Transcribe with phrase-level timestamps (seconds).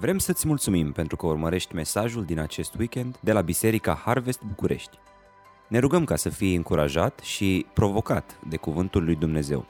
[0.00, 4.98] Vrem să-ți mulțumim pentru că urmărești mesajul din acest weekend de la Biserica Harvest București.
[5.68, 9.66] Ne rugăm ca să fii încurajat și provocat de Cuvântul lui Dumnezeu.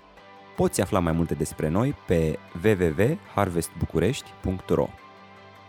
[0.56, 4.89] Poți afla mai multe despre noi pe www.harvestbucurești.ro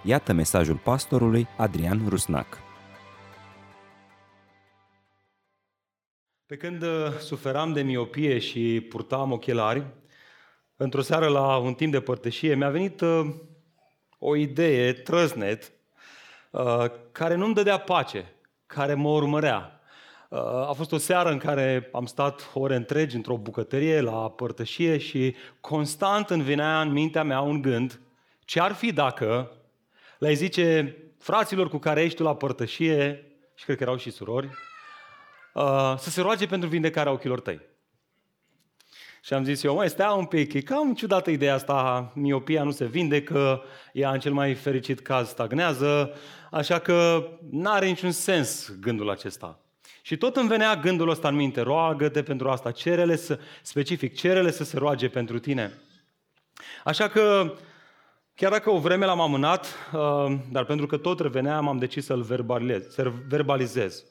[0.03, 2.57] Iată mesajul pastorului Adrian Rusnac.
[6.45, 9.85] Pe când uh, suferam de miopie și purtam ochelari,
[10.75, 13.29] într-o seară la un timp de părtășie, mi-a venit uh,
[14.19, 15.71] o idee trăznet
[16.49, 18.33] uh, care nu-mi dădea pace,
[18.65, 19.81] care mă urmărea.
[20.29, 24.97] Uh, a fost o seară în care am stat ore întregi într-o bucătărie la părtășie
[24.97, 27.99] și constant îmi venea în mintea mea un gând
[28.45, 29.51] ce ar fi dacă
[30.17, 33.25] le zice fraților cu care ești tu la părtășie,
[33.55, 34.49] și cred că erau și surori,
[35.53, 37.68] uh, să se roage pentru vindecarea ochilor tăi.
[39.21, 42.71] Și am zis eu, mai stea un pic, e cam ciudată ideea asta, miopia nu
[42.71, 46.13] se vindecă, ea în cel mai fericit caz stagnează,
[46.51, 49.59] așa că nu are niciun sens gândul acesta.
[50.01, 54.51] Și tot îmi venea gândul ăsta în minte, roagă-te pentru asta, cerele să, specific, cerele
[54.51, 55.73] să se roage pentru tine.
[56.83, 57.53] Așa că,
[58.35, 62.21] chiar dacă o vreme l-am amânat, uh, dar pentru că tot reveneam, am decis să-l
[62.21, 62.95] verbalizez.
[63.27, 64.05] verbalizez.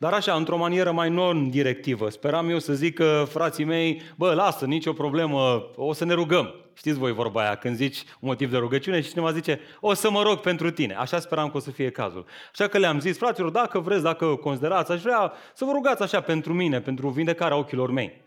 [0.00, 2.10] Dar așa, într-o manieră mai non-directivă.
[2.10, 6.54] Speram eu să zic că frații mei, bă, lasă, nicio problemă, o să ne rugăm.
[6.74, 10.10] Știți voi vorba aia, când zici un motiv de rugăciune și cineva zice, o să
[10.10, 10.94] mă rog pentru tine.
[10.94, 12.24] Așa speram că o să fie cazul.
[12.52, 16.20] Așa că le-am zis, fraților, dacă vreți, dacă considerați, aș vrea să vă rugați așa
[16.20, 18.22] pentru mine, pentru vindecarea ochilor mei.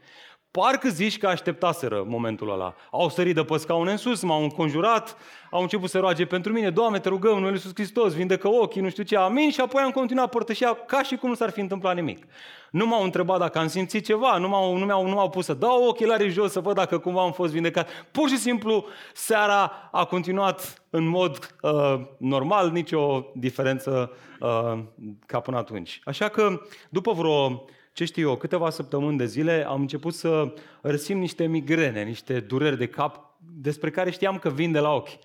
[0.59, 2.75] Parcă zici că așteptaseră momentul ăla.
[2.91, 5.17] Au sărit de pe scaune în sus, m-au înconjurat,
[5.51, 8.89] au început să roage pentru mine, Doamne, te rugăm, Noi Iisus Hristos, vindecă ochii, nu
[8.89, 11.95] știu ce, amin, și apoi am continuat părtășia ca și cum nu s-ar fi întâmplat
[11.95, 12.25] nimic.
[12.71, 15.53] Nu m-au întrebat dacă am simțit ceva, nu m-au, nu m-au, nu m-au pus să
[15.53, 17.89] dau ochelarii jos să văd dacă cumva am fost vindecat.
[18.11, 24.79] Pur și simplu, seara a continuat în mod uh, normal, nicio diferență uh,
[25.25, 26.01] ca până atunci.
[26.05, 31.19] Așa că, după vreo ce știu eu, câteva săptămâni de zile am început să resimt
[31.19, 35.19] niște migrene, niște dureri de cap despre care știam că vin de la ochi.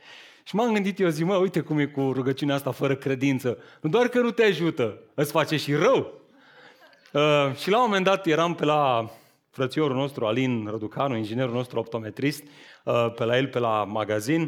[0.45, 3.59] Și m-am gândit eu, zi, mă, uite cum e cu rugăciunea asta fără credință.
[3.81, 6.13] Nu doar că nu te ajută, îți face și rău.
[7.13, 9.11] Uh, și la un moment dat eram pe la
[9.51, 12.43] frățiorul nostru, Alin Răducanu, inginerul nostru optometrist,
[12.85, 14.41] uh, pe la el, pe la magazin.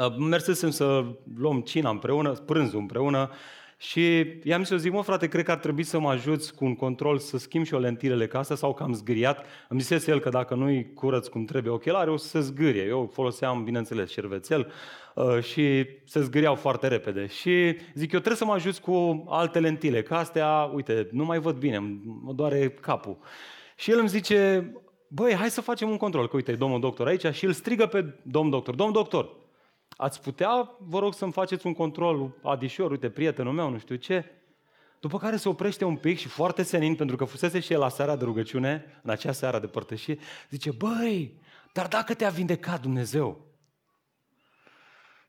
[0.00, 1.04] Uh, mersesem să
[1.36, 3.30] luăm cina împreună, prânzul împreună
[3.78, 6.64] și i-am zis, eu zic, mă frate, cred că ar trebui să mă ajuți cu
[6.64, 9.46] un control să schimb și o lentilele ca asta sau că am zgâriat.
[9.68, 12.82] Îmi zisese el că dacă nu-i curăț cum trebuie ochelari, o să se zgârie.
[12.82, 14.72] Eu foloseam, bineînțeles, șervețel
[15.14, 17.26] uh, și se zgâriau foarte repede.
[17.26, 21.38] Și zic, eu trebuie să mă ajuți cu alte lentile, că astea, uite, nu mai
[21.38, 21.78] văd bine,
[22.22, 23.18] mă doare capul.
[23.76, 24.72] Și el îmi zice,
[25.08, 27.86] băi, hai să facem un control, că uite, e domnul doctor aici și îl strigă
[27.86, 29.44] pe domnul doctor, domnul doctor,
[29.96, 34.30] Ați putea, vă rog, să-mi faceți un control adișor, uite, prietenul meu, nu știu ce.
[35.00, 37.88] După care se oprește un pic și foarte senin, pentru că fusese și el la
[37.88, 40.18] seara de rugăciune, în acea seară de părtășie,
[40.50, 41.40] zice, băi,
[41.72, 43.46] dar dacă te-a vindecat Dumnezeu?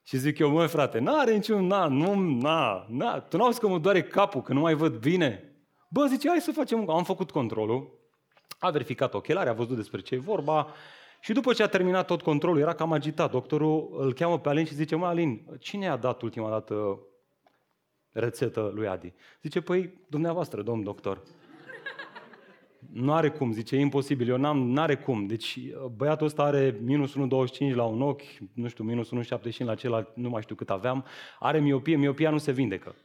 [0.03, 3.79] Și zic eu, măi frate, n-are niciun, na, nu, na, na, tu n-auzi că mă
[3.79, 5.56] doare capul, că nu mai văd bine?
[5.89, 8.00] Bă, zice, hai să facem, am făcut controlul,
[8.59, 10.73] a verificat ochelari, a văzut despre ce e vorba,
[11.19, 13.31] și după ce a terminat tot controlul, era cam agitat.
[13.31, 17.00] Doctorul îl cheamă pe Alin și zice, mă, Alin, cine a dat ultima dată
[18.11, 19.13] rețetă lui Adi?
[19.41, 21.22] Zice, păi, dumneavoastră, domn doctor.
[22.94, 25.25] Nu are cum, zice, e imposibil, eu n-am, n-are cum.
[25.25, 25.59] Deci
[25.95, 27.13] băiatul ăsta are minus
[27.69, 28.22] 1,25 la un ochi,
[28.53, 31.06] nu știu, minus 1,75 la celălalt, nu mai știu cât aveam,
[31.39, 32.95] are miopie, miopia nu se vindecă.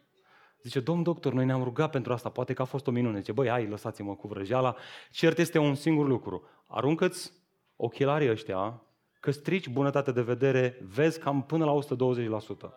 [0.62, 3.18] Zice, domn doctor, noi ne-am rugat pentru asta, poate că a fost o minune.
[3.18, 4.76] Zice, băi, hai, lăsați-mă cu vrăjeala.
[5.10, 6.42] Cert este un singur lucru.
[6.66, 7.32] Aruncă-ți
[7.84, 8.82] ochelarii ăștia,
[9.20, 12.70] că strici bunătate de vedere, vezi cam până la 120%.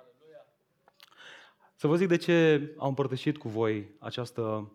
[1.75, 4.71] Să vă zic de ce am împărtășit cu voi această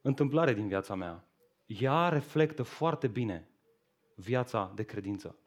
[0.00, 1.24] întâmplare din viața mea.
[1.66, 3.48] Ea reflectă foarte bine
[4.14, 5.38] viața de credință.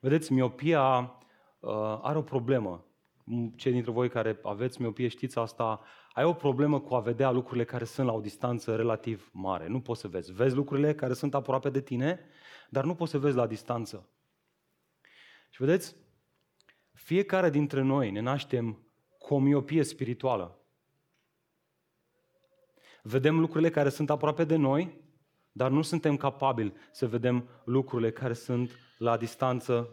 [0.00, 0.98] Vedeți, miopia
[1.60, 1.70] uh,
[2.02, 2.84] are o problemă.
[3.56, 5.80] Cei dintre voi care aveți miopie știți asta,
[6.12, 9.68] ai o problemă cu a vedea lucrurile care sunt la o distanță relativ mare.
[9.68, 10.32] Nu poți să vezi.
[10.32, 12.20] Vezi lucrurile care sunt aproape de tine,
[12.68, 14.08] dar nu poți să vezi la distanță.
[15.50, 15.96] Și vedeți,
[16.92, 18.82] fiecare dintre noi ne naștem
[19.18, 20.58] cu o miopie spirituală.
[23.02, 25.00] Vedem lucrurile care sunt aproape de noi,
[25.52, 29.88] dar nu suntem capabili să vedem lucrurile care sunt la distanță.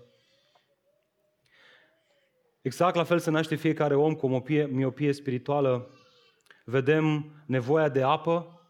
[2.62, 5.89] Exact la fel se naște fiecare om cu o miopie, miopie spirituală.
[6.66, 8.62] Vedem nevoia de apă,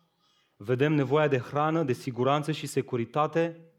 [0.58, 3.74] vedem nevoia de hrană, de siguranță și securitate,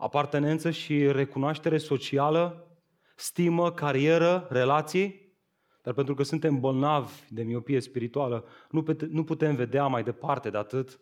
[0.00, 2.68] apartenență și recunoaștere socială,
[3.16, 5.34] stimă, carieră, relații,
[5.82, 10.56] dar pentru că suntem bolnavi de miopie spirituală, nu, nu putem vedea mai departe de
[10.56, 11.00] atât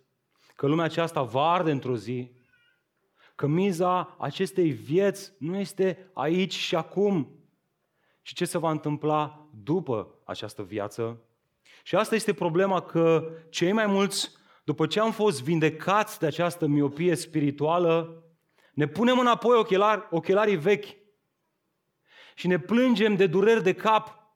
[0.56, 2.32] că lumea aceasta va arde într-o zi,
[3.34, 7.38] că miza acestei vieți nu este aici și acum,
[8.22, 11.22] și ce se va întâmpla după această viață.
[11.82, 14.30] Și asta este problema că cei mai mulți,
[14.64, 18.22] după ce am fost vindecați de această miopie spirituală,
[18.78, 20.86] ne punem înapoi ochelari, ochelarii vechi
[22.34, 24.34] și ne plângem de dureri de cap,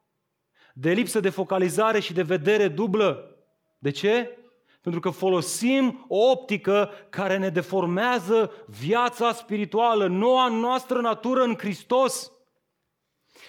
[0.75, 3.37] de lipsă de focalizare și de vedere dublă.
[3.79, 4.39] De ce?
[4.81, 12.33] Pentru că folosim o optică care ne deformează viața spirituală, noua noastră natură în Hristos.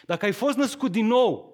[0.05, 1.52] Dacă ai fost născut din nou,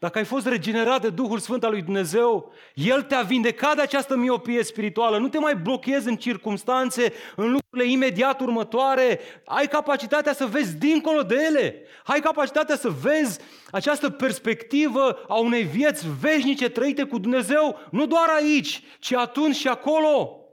[0.00, 4.16] dacă ai fost regenerat de Duhul Sfânt al lui Dumnezeu, El te-a vindecat de această
[4.16, 5.18] miopie spirituală.
[5.18, 9.20] Nu te mai blochezi în circumstanțe, în lucrurile imediat următoare.
[9.44, 11.82] Ai capacitatea să vezi dincolo de ele.
[12.04, 18.28] Ai capacitatea să vezi această perspectivă a unei vieți veșnice trăite cu Dumnezeu, nu doar
[18.36, 20.44] aici, ci atunci și acolo.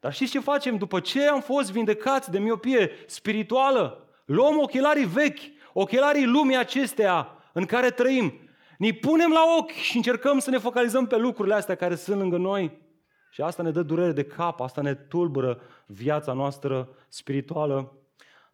[0.00, 0.76] Dar știți ce facem?
[0.76, 5.40] După ce am fost vindecați de miopie spirituală, luăm ochelarii vechi,
[5.72, 8.43] ochelarii lumii acestea în care trăim
[8.78, 12.36] ne punem la ochi și încercăm să ne focalizăm pe lucrurile astea care sunt lângă
[12.36, 12.82] noi.
[13.30, 17.92] Și asta ne dă durere de cap, asta ne tulbură viața noastră spirituală.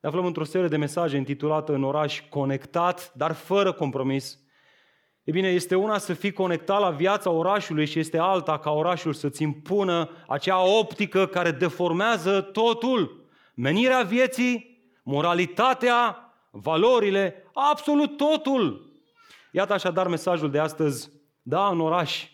[0.01, 4.39] Ne aflăm într-o serie de mesaje intitulată În oraș conectat, dar fără compromis.
[5.23, 9.13] E bine, este una să fii conectat la viața orașului și este alta ca orașul
[9.13, 13.29] să-ți impună acea optică care deformează totul.
[13.55, 16.17] Menirea vieții, moralitatea,
[16.51, 18.90] valorile, absolut totul.
[19.53, 21.11] Iată așadar mesajul de astăzi.
[21.43, 22.31] Da, în oraș,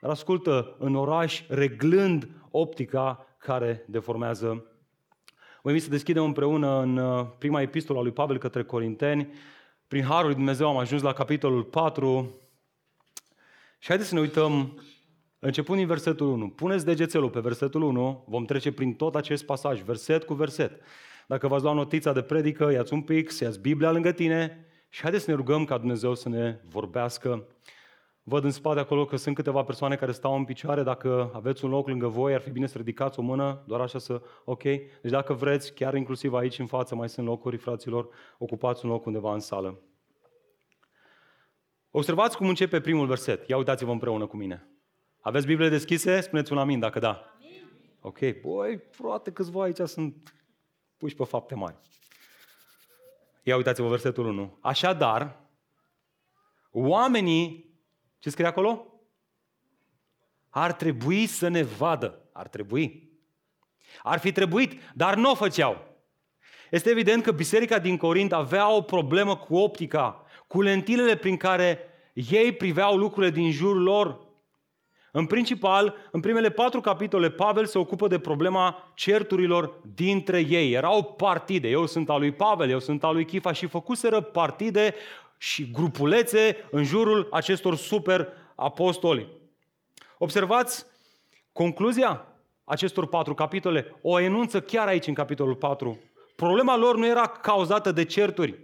[0.00, 4.66] dar ascultă, în oraș, reglând optica care deformează.
[5.62, 9.32] Vă invit să deschidem împreună în uh, prima epistolă a lui Pavel către Corinteni.
[9.88, 12.40] Prin Harul lui Dumnezeu am ajuns la capitolul 4.
[13.78, 14.82] Și haideți să ne uităm,
[15.38, 16.48] începând din versetul 1.
[16.48, 20.80] Puneți degețelul pe versetul 1, vom trece prin tot acest pasaj, verset cu verset.
[21.26, 25.24] Dacă v-ați luat notița de predică, ia-ți un pic, ia-ți Biblia lângă tine și haideți
[25.24, 27.46] să ne rugăm ca Dumnezeu să ne vorbească.
[28.22, 30.82] Văd în spate acolo că sunt câteva persoane care stau în picioare.
[30.82, 33.98] Dacă aveți un loc lângă voi, ar fi bine să ridicați o mână, doar așa
[33.98, 34.22] să...
[34.44, 34.62] Ok?
[34.62, 38.08] Deci dacă vreți, chiar inclusiv aici în față mai sunt locuri, fraților,
[38.38, 39.78] ocupați un loc undeva în sală.
[41.90, 43.48] Observați cum începe primul verset.
[43.48, 44.68] Ia uitați-vă împreună cu mine.
[45.20, 46.20] Aveți Biblie deschise?
[46.20, 47.34] Spuneți un amin dacă da.
[47.36, 47.70] Amin.
[48.00, 50.34] Ok, băi, frate, câțiva aici sunt
[50.96, 51.76] puși pe fapte mari.
[53.48, 54.58] Ia uitați-vă versetul 1.
[54.60, 55.40] Așadar,
[56.70, 57.74] oamenii,
[58.18, 59.00] ce scrie acolo?
[60.50, 62.28] Ar trebui să ne vadă.
[62.32, 63.12] Ar trebui.
[64.02, 65.96] Ar fi trebuit, dar nu o făceau.
[66.70, 71.78] Este evident că biserica din Corint avea o problemă cu optica, cu lentilele prin care
[72.12, 74.26] ei priveau lucrurile din jurul lor.
[75.18, 80.72] În principal, în primele patru capitole, Pavel se ocupă de problema certurilor dintre ei.
[80.72, 81.68] Erau partide.
[81.68, 84.94] Eu sunt al lui Pavel, eu sunt al lui Chifa și făcuseră partide
[85.38, 89.26] și grupulețe în jurul acestor super apostoli.
[90.18, 90.86] Observați
[91.52, 92.26] concluzia
[92.64, 93.96] acestor patru capitole.
[94.02, 95.98] O enunță chiar aici în capitolul 4.
[96.36, 98.58] Problema lor nu era cauzată de certuri,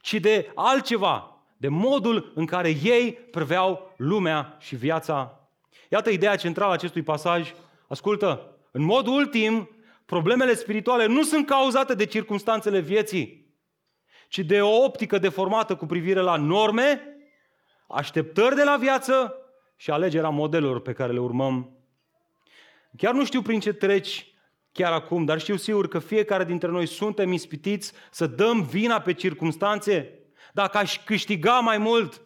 [0.00, 5.48] ci de altceva de modul în care ei preveau lumea și viața.
[5.88, 7.54] Iată ideea centrală a acestui pasaj.
[7.88, 9.70] Ascultă, în mod ultim,
[10.04, 13.46] problemele spirituale nu sunt cauzate de circunstanțele vieții,
[14.28, 17.00] ci de o optică deformată cu privire la norme,
[17.88, 19.34] așteptări de la viață
[19.76, 21.70] și alegerea modelelor pe care le urmăm.
[22.96, 24.32] Chiar nu știu prin ce treci
[24.72, 29.12] chiar acum, dar știu sigur că fiecare dintre noi suntem ispitiți să dăm vina pe
[29.12, 30.17] circunstanțe
[30.58, 32.20] dacă aș câștiga mai mult,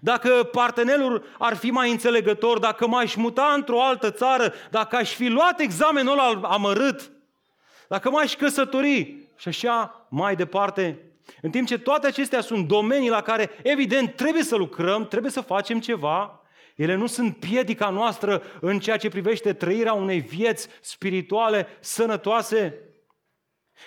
[0.00, 5.28] dacă partenerul ar fi mai înțelegător, dacă m-aș muta într-o altă țară, dacă aș fi
[5.28, 7.12] luat examenul ăla amărât,
[7.88, 10.98] dacă m-aș căsători și așa mai departe.
[11.42, 15.40] În timp ce toate acestea sunt domenii la care, evident, trebuie să lucrăm, trebuie să
[15.40, 16.40] facem ceva,
[16.76, 22.78] ele nu sunt piedica noastră în ceea ce privește trăirea unei vieți spirituale sănătoase.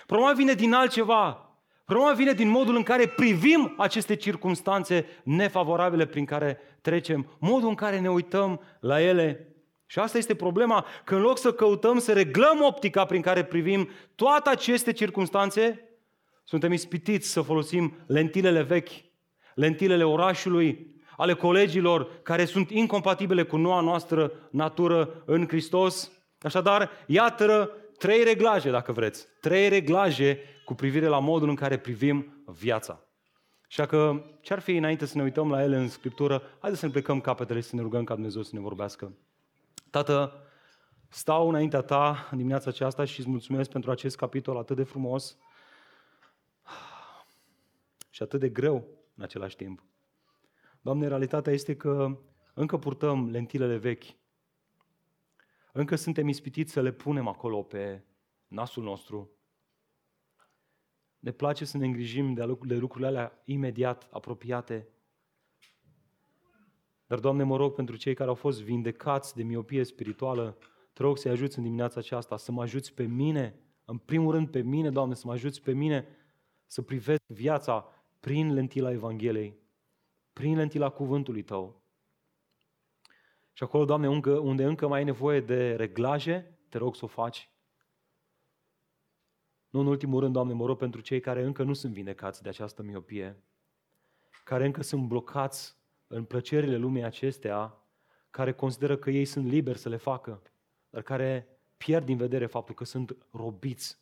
[0.06, 1.47] Problema vine din altceva.
[1.88, 7.76] Problema vine din modul în care privim aceste circunstanțe nefavorabile prin care trecem, modul în
[7.76, 9.56] care ne uităm la ele.
[9.86, 13.90] Și asta este problema, că în loc să căutăm să reglăm optica prin care privim
[14.16, 15.90] toate aceste circunstanțe,
[16.44, 18.92] suntem ispitiți să folosim lentilele vechi,
[19.56, 26.12] lentilele orașului, ale colegilor care sunt incompatibile cu noua noastră natură în Hristos.
[26.42, 29.28] Așadar, iată trei reglaje, dacă vreți.
[29.42, 33.02] Trei reglaje cu privire la modul în care privim viața.
[33.68, 36.86] Așa că ce ar fi înainte să ne uităm la ele în Scriptură, haideți să
[36.86, 39.14] ne plecăm capetele și să ne rugăm ca Dumnezeu să ne vorbească.
[39.90, 40.44] Tată,
[41.10, 45.38] stau înaintea ta în dimineața aceasta și îți mulțumesc pentru acest capitol atât de frumos
[48.10, 49.84] și atât de greu în același timp.
[50.82, 52.18] Doamne, realitatea este că
[52.54, 54.04] încă purtăm lentilele vechi.
[55.78, 58.04] Încă suntem ispitiți să le punem acolo pe
[58.48, 59.32] nasul nostru.
[61.20, 64.88] Ne place să ne îngrijim de lucrurile alea imediat apropiate.
[67.08, 70.58] Dar, Doamne, mă rog pentru cei care au fost vindecați de miopie spirituală,
[70.94, 74.50] te rog să-i ajuți în dimineața aceasta, să mă ajuți pe mine, în primul rând
[74.50, 76.08] pe mine, Doamne, să mă ajuți pe mine
[76.66, 77.86] să privesc viața
[78.20, 79.58] prin lentila Evangheliei,
[80.34, 81.82] prin lentila cuvântului Tău.
[83.58, 84.08] Și acolo, Doamne,
[84.40, 87.52] unde încă mai ai nevoie de reglaje, te rog să o faci.
[89.70, 92.50] Nu în ultimul rând, Doamne, mă rog pentru cei care încă nu sunt vindecați de
[92.50, 93.44] această miopie,
[94.44, 97.78] care încă sunt blocați în plăcerile lumii acestea,
[98.30, 100.42] care consideră că ei sunt liberi să le facă,
[100.90, 101.48] dar care
[101.78, 103.98] pierd din vedere faptul că sunt robiți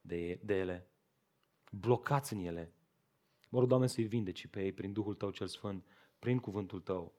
[0.00, 0.90] de, de ele,
[1.70, 2.72] blocați în ele.
[3.48, 5.84] Mă rog, Doamne, să-i vindeci pe ei prin Duhul Tău cel Sfânt,
[6.18, 7.17] prin cuvântul Tău.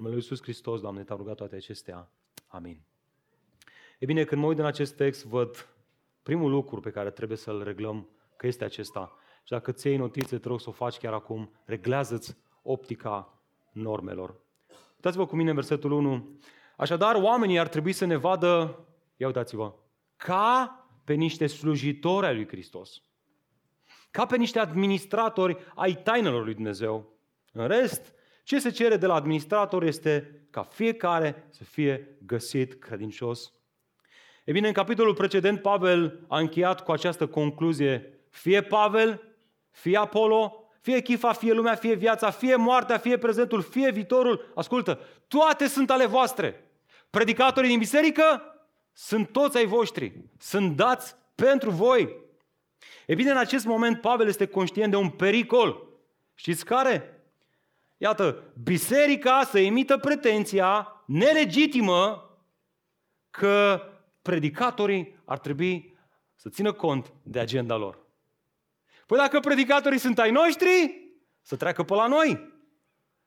[0.00, 2.10] În numele Lui Iisus Hristos, Doamne, Te-am rugat toate acestea.
[2.46, 2.80] Amin.
[3.98, 5.68] E bine, când mă uit în acest text, văd
[6.22, 9.16] primul lucru pe care trebuie să-l reglăm, că este acesta.
[9.42, 13.42] Și dacă ți iei notițe, te rog să o faci chiar acum, reglează-ți optica
[13.72, 14.40] normelor.
[14.94, 16.38] Uitați-vă cu mine în versetul 1.
[16.76, 18.78] Așadar, oamenii ar trebui să ne vadă,
[19.16, 19.74] ia uitați-vă,
[20.16, 23.02] ca pe niște slujitori ai lui Hristos.
[24.10, 27.18] Ca pe niște administratori ai tainelor lui Dumnezeu.
[27.52, 28.18] În rest,
[28.50, 33.52] ce se cere de la administrator este ca fiecare să fie găsit credincios.
[34.44, 38.20] E bine, în capitolul precedent, Pavel a încheiat cu această concluzie.
[38.30, 39.22] Fie Pavel,
[39.70, 44.52] fie Apollo, fie Chifa, fie lumea, fie viața, fie moartea, fie prezentul, fie viitorul.
[44.54, 46.70] Ascultă, toate sunt ale voastre.
[47.10, 48.42] Predicatorii din biserică
[48.92, 50.12] sunt toți ai voștri.
[50.38, 52.16] Sunt dați pentru voi.
[53.06, 55.88] E bine, în acest moment Pavel este conștient de un pericol.
[56.34, 57.14] Știți care?
[58.02, 62.30] Iată, biserica să emită pretenția nelegitimă
[63.30, 63.82] că
[64.22, 65.98] predicatorii ar trebui
[66.34, 67.98] să țină cont de agenda lor.
[69.06, 71.00] Păi dacă predicatorii sunt ai noștri,
[71.42, 72.52] să treacă pe la noi,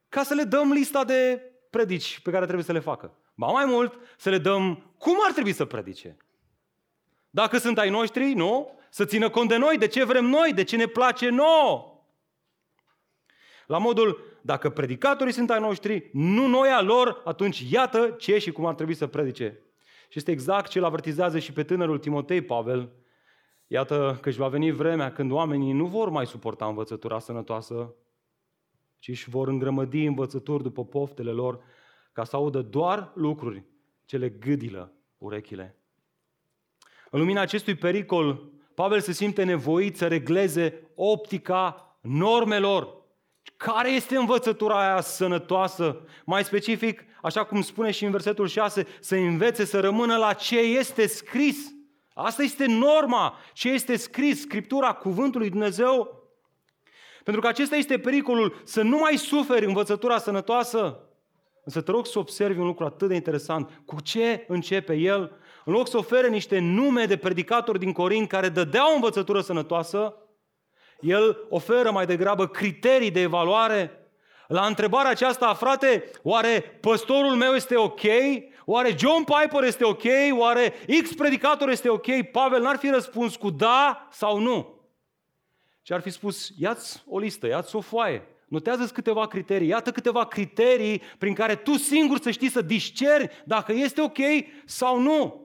[0.10, 3.18] ca să le dăm lista de predici pe care trebuie să le facă.
[3.36, 6.18] Ba mai mult, să le dăm cum ar trebui să predice.
[7.30, 10.64] Dacă sunt ai noștri, nu, să țină cont de noi, de ce vrem noi, de
[10.64, 12.04] ce ne place nouă.
[13.66, 18.52] La modul, dacă predicatorii sunt ai noștri, nu noi a lor, atunci iată ce și
[18.52, 19.60] cum ar trebui să predice.
[20.10, 22.92] Și este exact ce îl avertizează și pe tânărul Timotei Pavel.
[23.68, 27.94] Iată că își va veni vremea când oamenii nu vor mai suporta învățătura sănătoasă,
[29.00, 31.64] ci își vor îngrămădi învățături după poftele lor,
[32.12, 33.64] ca să audă doar lucruri
[34.06, 35.78] ce le gâdilă urechile.
[37.10, 43.03] În lumina acestui pericol, Pavel se simte nevoit să regleze optica normelor
[43.58, 46.02] care este învățătura aia sănătoasă?
[46.26, 50.60] Mai specific, așa cum spune și în versetul 6, să învețe să rămână la ce
[50.60, 51.58] este scris.
[52.14, 56.22] Asta este norma, ce este scris, Scriptura, Cuvântul lui Dumnezeu.
[57.24, 61.00] Pentru că acesta este pericolul, să nu mai suferi învățătura sănătoasă.
[61.64, 63.82] Însă te rog să observi un lucru atât de interesant.
[63.86, 65.32] Cu ce începe el?
[65.66, 70.16] În loc să ofere niște nume de predicatori din Corint care dădeau o învățătură sănătoasă,
[71.04, 73.98] el oferă mai degrabă criterii de evaluare.
[74.48, 78.02] La întrebarea aceasta, frate, oare păstorul meu este ok?
[78.66, 80.04] Oare John Piper este ok?
[80.38, 82.22] Oare X predicator este ok?
[82.32, 84.82] Pavel n-ar fi răspuns cu da sau nu.
[85.82, 90.26] Ce ar fi spus, ia-ți o listă, ia-ți o foaie, notează câteva criterii, iată câteva
[90.26, 94.18] criterii prin care tu singur să știi să discerni dacă este ok
[94.66, 95.43] sau nu.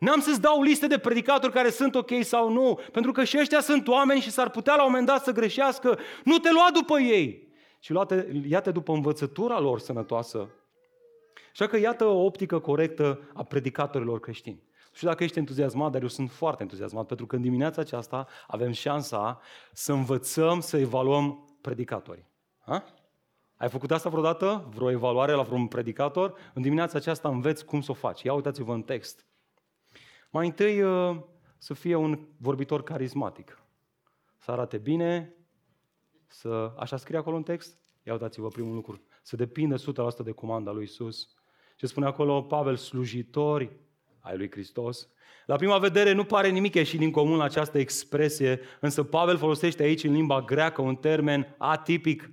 [0.00, 3.60] N-am să-ți dau liste de predicatori care sunt ok sau nu, pentru că și ăștia
[3.60, 5.98] sunt oameni și s-ar putea la un moment dat să greșească.
[6.24, 7.90] Nu te lua după ei, ci
[8.48, 10.48] ia-te după învățătura lor sănătoasă.
[11.52, 14.62] Așa că iată o optică corectă a predicatorilor creștini.
[14.64, 18.26] Nu știu dacă ești entuziasmat, dar eu sunt foarte entuziasmat, pentru că în dimineața aceasta
[18.46, 19.40] avem șansa
[19.72, 22.26] să învățăm să evaluăm predicatorii.
[22.64, 22.84] Ha?
[23.56, 24.68] Ai făcut asta vreodată?
[24.74, 26.34] Vreo evaluare la vreun predicator?
[26.54, 28.22] În dimineața aceasta înveți cum să o faci.
[28.22, 29.24] Ia uitați-vă în text.
[30.30, 31.16] Mai întâi uh,
[31.58, 33.62] să fie un vorbitor carismatic.
[34.38, 35.34] Să arate bine,
[36.26, 36.72] să...
[36.78, 37.78] Așa scrie acolo în text?
[38.02, 39.02] Ia uitați-vă primul lucru.
[39.22, 39.80] Să depindă 100%
[40.24, 41.28] de comanda lui Isus.
[41.76, 42.76] Ce spune acolo Pavel?
[42.76, 43.70] Slujitori
[44.20, 45.08] ai lui Hristos.
[45.46, 50.04] La prima vedere nu pare nimic ieșit din comun această expresie, însă Pavel folosește aici
[50.04, 52.30] în limba greacă un termen atipic.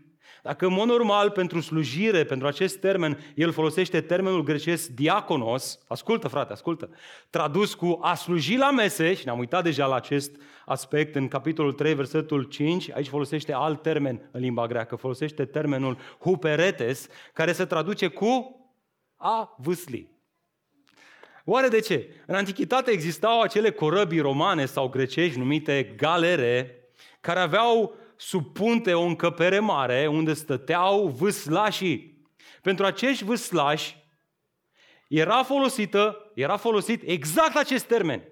[0.48, 6.28] Dacă în mod normal pentru slujire, pentru acest termen, el folosește termenul grecesc diaconos, ascultă
[6.28, 6.90] frate, ascultă,
[7.30, 10.36] tradus cu a sluji la mese, și ne-am uitat deja la acest
[10.66, 15.98] aspect în capitolul 3, versetul 5, aici folosește alt termen în limba greacă, folosește termenul
[16.20, 18.60] huperetes, care se traduce cu
[19.16, 20.10] a vâsli.
[21.46, 22.10] Oare de ce?
[22.26, 26.76] În antichitate existau acele corăbii romane sau grecești numite galere,
[27.22, 32.26] care aveau sub punte o încăpere mare unde stăteau vâslașii.
[32.62, 34.06] Pentru acești vâslași
[35.08, 38.24] era folosită, era folosit exact acest termen.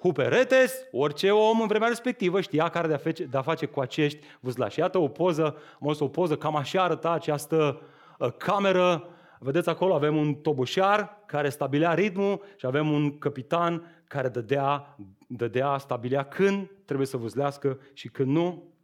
[0.00, 4.78] Huperetes, orice om în vremea respectivă știa care de-a face, de-a face cu acești vâslași.
[4.78, 7.80] Iată o poză, am o poză, cam așa arăta această
[8.18, 9.08] uh, cameră.
[9.38, 14.96] Vedeți acolo avem un toboșar care stabilea ritmul și avem un capitan care dădea,
[15.28, 18.75] dădea, stabilea când trebuie să vâzlească și când nu.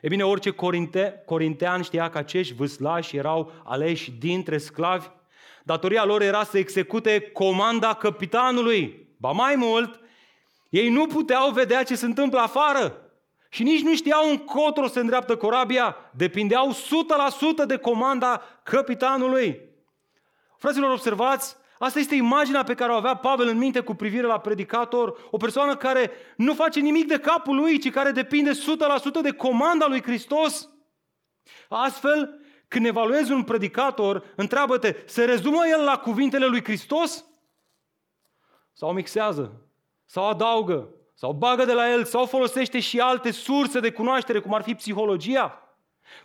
[0.00, 5.06] E bine, orice corinte, corintean știa că acești vâslași erau aleși dintre sclavi.
[5.62, 9.08] Datoria lor era să execute comanda capitanului.
[9.16, 10.00] Ba mai mult,
[10.68, 13.00] ei nu puteau vedea ce se întâmplă afară.
[13.48, 15.96] Și nici nu știau încotro se îndreaptă corabia.
[16.10, 19.60] Depindeau 100% de comanda capitanului.
[20.58, 24.40] Fraților, observați, Asta este imaginea pe care o avea Pavel în minte cu privire la
[24.40, 28.54] predicator, o persoană care nu face nimic de capul lui, ci care depinde 100%
[29.22, 30.68] de comanda lui Hristos.
[31.68, 37.24] Astfel, când evaluezi un predicator, întreabă-te, se rezumă el la cuvintele lui Hristos?
[38.72, 39.60] Sau mixează?
[40.04, 40.88] Sau adaugă?
[41.14, 42.04] Sau bagă de la el?
[42.04, 45.65] Sau folosește și alte surse de cunoaștere, cum ar fi psihologia?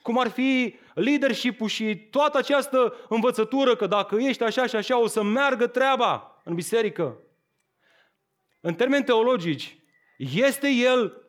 [0.01, 5.07] Cum ar fi leadership și toată această învățătură că dacă ești așa și așa o
[5.07, 7.17] să meargă treaba în biserică.
[8.59, 9.77] În termeni teologici,
[10.17, 11.21] este el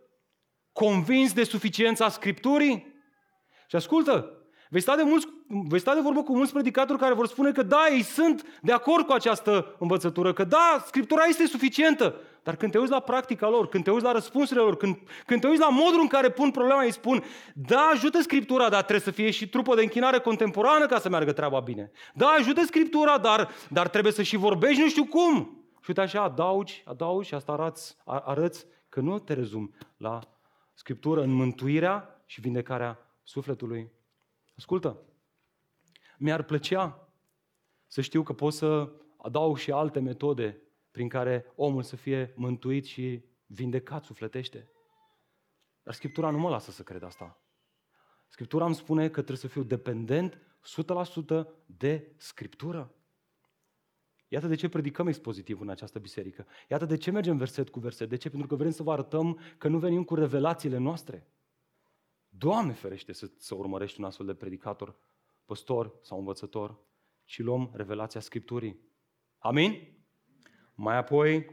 [0.73, 2.95] convins de suficiența Scripturii?
[3.67, 5.27] Și ascultă, vei sta, de mulți,
[5.69, 8.73] vei sta de vorbă cu mulți predicatori care vor spune că da, ei sunt de
[8.73, 12.21] acord cu această învățătură, că da, Scriptura este suficientă.
[12.43, 15.41] Dar când te uiți la practica lor, când te uiți la răspunsurile lor, când, când
[15.41, 17.25] te uiți la modul în care pun problema, îi spun,
[17.55, 21.33] da, ajută Scriptura, dar trebuie să fie și trupă de închinare contemporană ca să meargă
[21.33, 21.91] treaba bine.
[22.15, 25.57] Da, ajută Scriptura, dar, dar trebuie să și vorbești nu știu cum.
[25.81, 30.19] Și uite așa, adaugi, adaugi și asta arăți, arăți că nu te rezum la
[30.75, 33.91] Scriptură în mântuirea și vindecarea sufletului.
[34.57, 34.99] Ascultă,
[36.19, 37.09] mi-ar plăcea
[37.87, 42.85] să știu că pot să adaug și alte metode prin care omul să fie mântuit
[42.85, 44.71] și vindecat sufletește.
[45.83, 47.43] Dar Scriptura nu mă lasă să cred asta.
[48.29, 50.41] Scriptura îmi spune că trebuie să fiu dependent
[51.43, 52.95] 100% de Scriptură.
[54.29, 56.47] Iată de ce predicăm expozitiv în această biserică.
[56.69, 58.09] Iată de ce mergem verset cu verset.
[58.09, 58.31] De ce?
[58.31, 61.27] Pentru că vrem să vă arătăm că nu venim cu revelațiile noastre.
[62.29, 64.97] Doamne ferește să, să urmărești un astfel de predicator,
[65.45, 66.79] păstor sau învățător,
[67.25, 68.81] și luăm revelația Scripturii.
[69.39, 70.02] Amin?
[70.85, 71.47] Mai apoi,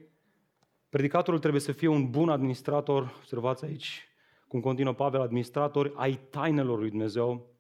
[0.90, 4.08] predicatorul trebuie să fie un bun administrator, observați aici,
[4.48, 7.56] cum continuă Pavel, administrator ai tainelor lui Dumnezeu.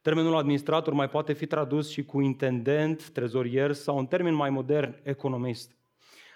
[0.00, 5.00] Termenul administrator mai poate fi tradus și cu intendent, trezorier sau un termen mai modern,
[5.02, 5.76] economist.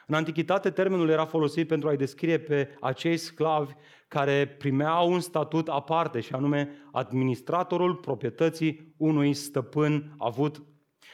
[0.06, 3.72] În antichitate, termenul era folosit pentru a-i descrie pe acei sclavi
[4.08, 10.62] care primeau un statut aparte, și anume administratorul proprietății unui stăpân avut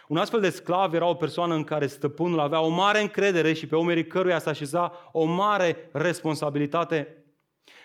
[0.08, 3.66] un astfel de sclav era o persoană în care stăpânul avea o mare încredere și
[3.66, 7.24] pe umerii căruia se așeza o mare responsabilitate.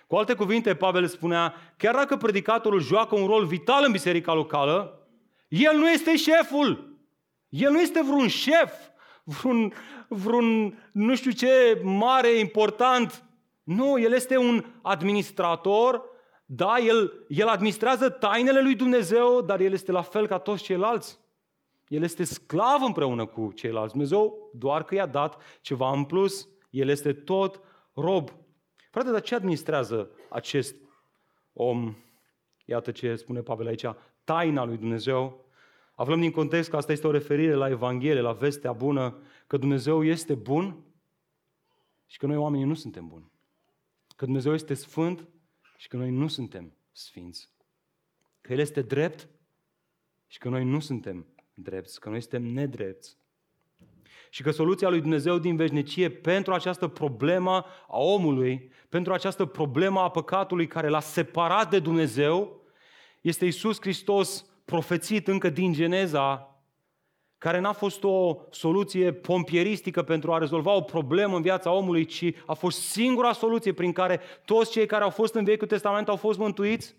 [0.08, 5.08] Cu alte cuvinte, Pavel spunea, chiar dacă predicatorul joacă un rol vital în biserica locală,
[5.48, 6.98] el nu este șeful.
[7.50, 8.74] El nu este vreun șef,
[9.24, 9.74] vreun,
[10.08, 13.24] vreun nu știu ce mare, important.
[13.64, 16.02] Nu, el este un administrator,
[16.46, 21.20] da, el, el administrează tainele lui Dumnezeu, dar el este la fel ca toți ceilalți.
[21.88, 23.92] El este sclav împreună cu ceilalți.
[23.92, 26.48] Dumnezeu doar că i-a dat ceva în plus.
[26.70, 27.62] El este tot
[27.94, 28.30] rob.
[28.92, 30.76] Frate, dar ce administrează acest
[31.54, 31.96] om?
[32.66, 33.86] Iată ce spune Pavel aici.
[34.24, 35.46] Taina lui Dumnezeu.
[35.96, 40.04] Aflăm din context că asta este o referire la Evanghelie, la vestea bună, că Dumnezeu
[40.04, 40.84] este bun
[42.06, 43.32] și că noi oamenii nu suntem buni.
[44.16, 45.28] Că Dumnezeu este sfânt
[45.78, 47.50] și că noi nu suntem sfinți.
[48.42, 49.28] Că El este drept
[50.28, 51.26] și că noi nu suntem
[51.60, 53.18] drepți, că noi suntem nedrepți.
[54.30, 60.00] Și că soluția lui Dumnezeu din veșnicie pentru această problemă a omului, pentru această problemă
[60.00, 62.62] a păcatului care l-a separat de Dumnezeu,
[63.22, 66.52] este Isus Hristos profețit încă din Geneza
[67.38, 72.34] care n-a fost o soluție pompieristică pentru a rezolva o problemă în viața omului, ci
[72.46, 76.16] a fost singura soluție prin care toți cei care au fost în Vechiul Testament au
[76.16, 76.96] fost mântuiți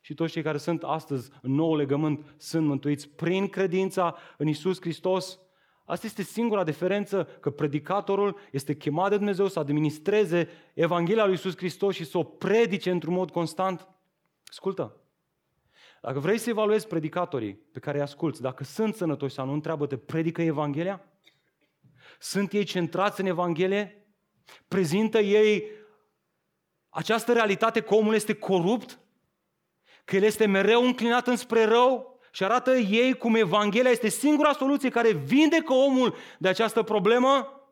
[0.00, 4.80] și toți cei care sunt astăzi în nou legământ sunt mântuiți prin credința în Isus
[4.80, 5.38] Hristos.
[5.84, 11.56] Asta este singura diferență, că predicatorul este chemat de Dumnezeu să administreze Evanghelia lui Isus
[11.56, 13.88] Hristos și să o predice într-un mod constant.
[14.46, 14.96] Ascultă,
[16.02, 19.96] dacă vrei să evaluezi predicatorii pe care îi asculți, dacă sunt sănătoși sau nu, întreabă-te,
[19.96, 21.04] predică Evanghelia?
[22.18, 24.06] Sunt ei centrați în Evanghelie?
[24.68, 25.64] Prezintă ei
[26.88, 29.00] această realitate că omul este corupt?
[30.08, 32.18] Că el este mereu înclinat înspre rău?
[32.32, 37.62] Și arată ei cum Evanghelia este singura soluție care vindecă omul de această problemă?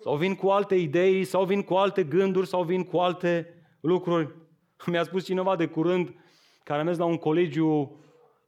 [0.00, 4.34] Sau vin cu alte idei, sau vin cu alte gânduri, sau vin cu alte lucruri.
[4.86, 6.14] Mi-a spus cineva de curând,
[6.64, 8.00] care a mers la un colegiu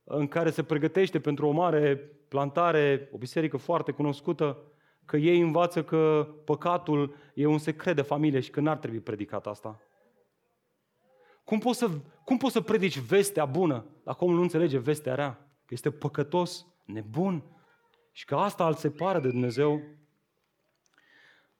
[0.04, 1.96] în care se pregătește pentru o mare
[2.28, 4.58] plantare, o biserică foarte cunoscută,
[5.04, 9.46] că ei învață că păcatul e un secret de familie și că n-ar trebui predicat
[9.46, 9.80] asta.
[11.44, 11.90] Cum poți să,
[12.24, 15.32] cum poți să predici vestea bună dacă omul nu înțelege vestea rea?
[15.64, 17.44] Că este păcătos, nebun
[18.12, 19.80] și că asta îl separă de Dumnezeu.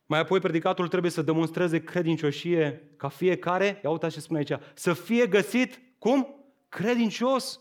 [0.07, 4.93] Mai apoi predicatul trebuie să demonstreze credincioșie ca fiecare, ia uite ce spune aici, să
[4.93, 6.37] fie găsit, cum?
[6.73, 7.61] credincios.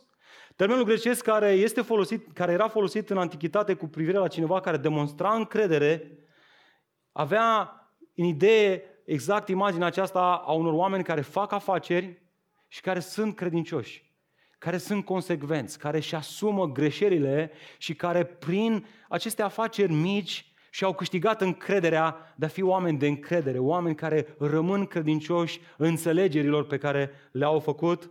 [0.55, 4.77] Termenul grecesc care, este folosit, care era folosit în antichitate cu privire la cineva care
[4.77, 6.11] demonstra încredere,
[7.11, 7.75] avea
[8.15, 12.21] în idee exact imaginea aceasta a unor oameni care fac afaceri
[12.67, 14.11] și care sunt credincioși,
[14.57, 21.41] care sunt consecvenți, care își asumă greșelile și care prin aceste afaceri mici și-au câștigat
[21.41, 27.59] încrederea de a fi oameni de încredere, oameni care rămân credincioși înțelegerilor pe care le-au
[27.59, 28.09] făcut.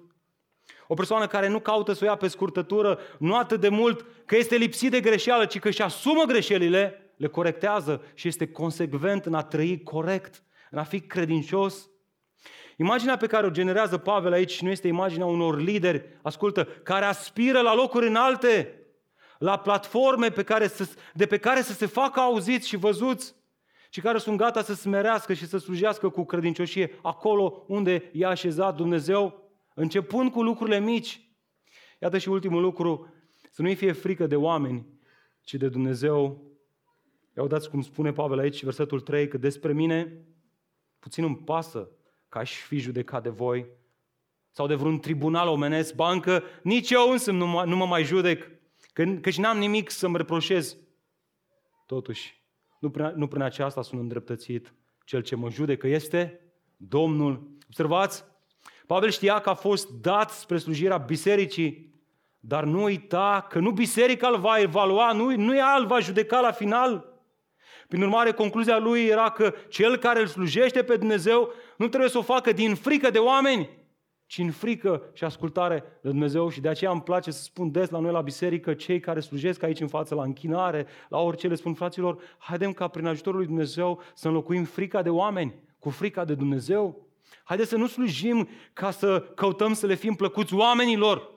[0.87, 4.37] O persoană care nu caută să o ia pe scurtătură, nu atât de mult că
[4.37, 9.35] este lipsit de greșeală, ci că își asumă greșelile, le corectează și este consecvent în
[9.35, 11.91] a trăi corect, în a fi credincios.
[12.77, 17.61] Imaginea pe care o generează Pavel aici nu este imaginea unor lideri, ascultă, care aspiră
[17.61, 18.75] la locuri înalte,
[19.39, 23.35] la platforme pe care să, de pe care să se facă auziți și văzuți,
[23.91, 28.75] ci care sunt gata să smerească și să slujească cu credincioșie acolo unde i-a așezat
[28.75, 29.51] Dumnezeu.
[29.75, 31.21] Începând cu lucrurile mici.
[31.99, 33.13] Iată și ultimul lucru,
[33.51, 34.87] să nu-i fie frică de oameni,
[35.43, 36.45] ci de Dumnezeu.
[37.37, 40.25] Ia uitați cum spune Pavel aici, versetul 3, că despre mine
[41.01, 41.89] puțin îmi pasă
[42.29, 43.67] că aș fi judecat de voi
[44.51, 48.51] sau de vreun tribunal omenesc, bancă, nici eu însă nu mă, nu mă mai judec,
[48.93, 50.77] că, căci n-am nimic să-mi reproșez.
[51.87, 52.43] Totuși,
[52.79, 54.75] nu prin, nu prin aceasta sunt îndreptățit.
[55.05, 56.41] Cel ce mă judecă este
[56.77, 57.57] Domnul.
[57.67, 58.25] Observați,
[58.87, 61.95] Pavel știa că a fost dat spre slujirea bisericii,
[62.41, 66.41] dar nu uita că nu biserica îl va evalua, nu, nu ea îl va judeca
[66.41, 67.10] la final.
[67.91, 72.19] Prin urmare, concluzia lui era că cel care îl slujește pe Dumnezeu nu trebuie să
[72.19, 73.69] o facă din frică de oameni,
[74.27, 76.49] ci în frică și ascultare de Dumnezeu.
[76.49, 79.63] Și de aceea îmi place să spun des la noi la biserică, cei care slujesc
[79.63, 83.49] aici în față, la închinare, la orice le spun fraților, haidem ca prin ajutorul lui
[83.49, 87.07] Dumnezeu să înlocuim frica de oameni cu frica de Dumnezeu.
[87.45, 91.31] Haideți să nu slujim ca să căutăm să le fim plăcuți oamenilor,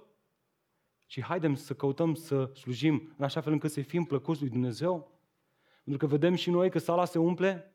[1.06, 5.13] ci haidem să căutăm să slujim în așa fel încât să fim plăcuți lui Dumnezeu.
[5.84, 7.74] Pentru că vedem și noi că sala se umple,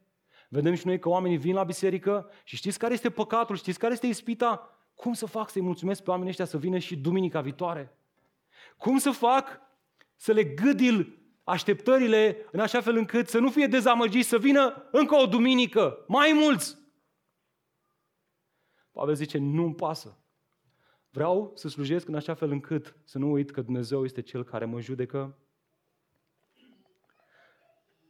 [0.48, 3.92] vedem și noi că oamenii vin la biserică și știți care este păcatul, știți care
[3.92, 4.78] este ispita?
[4.94, 7.96] Cum să fac să-i mulțumesc pe oamenii ăștia să vină și duminica viitoare?
[8.76, 9.60] Cum să fac
[10.16, 15.14] să le gâdil așteptările în așa fel încât să nu fie dezamăgiți, să vină încă
[15.14, 16.76] o duminică, mai mulți,
[18.98, 20.18] Pavel zice, nu-mi pasă.
[21.10, 24.64] Vreau să slujesc în așa fel încât să nu uit că Dumnezeu este Cel care
[24.64, 25.38] mă judecă.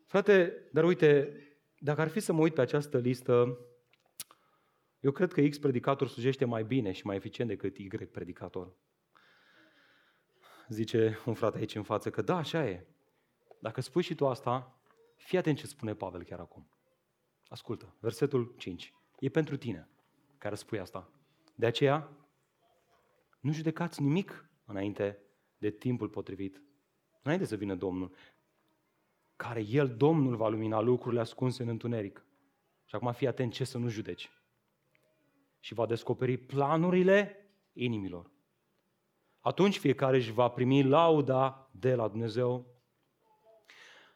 [0.08, 1.32] Frate, dar uite,
[1.78, 3.58] dacă ar fi să mă uit pe această listă,
[5.00, 8.72] eu cred că X predicator slujește mai bine și mai eficient decât Y predicator.
[10.68, 12.86] Zice un frate aici în față că da, așa e.
[13.60, 14.80] Dacă spui și tu asta,
[15.16, 16.70] fii atent ce spune Pavel chiar acum.
[17.48, 18.94] Ascultă, versetul 5.
[19.18, 19.88] E pentru tine
[20.38, 21.10] care spui asta.
[21.54, 22.16] De aceea,
[23.40, 25.18] nu judecați nimic înainte
[25.58, 26.62] de timpul potrivit.
[27.22, 28.14] Înainte să vină Domnul,
[29.38, 32.24] care El, Domnul, va lumina lucrurile ascunse în întuneric.
[32.84, 34.30] Și acum fii atent ce să nu judeci.
[35.60, 38.30] Și va descoperi planurile inimilor.
[39.40, 42.66] Atunci fiecare își va primi lauda de la Dumnezeu.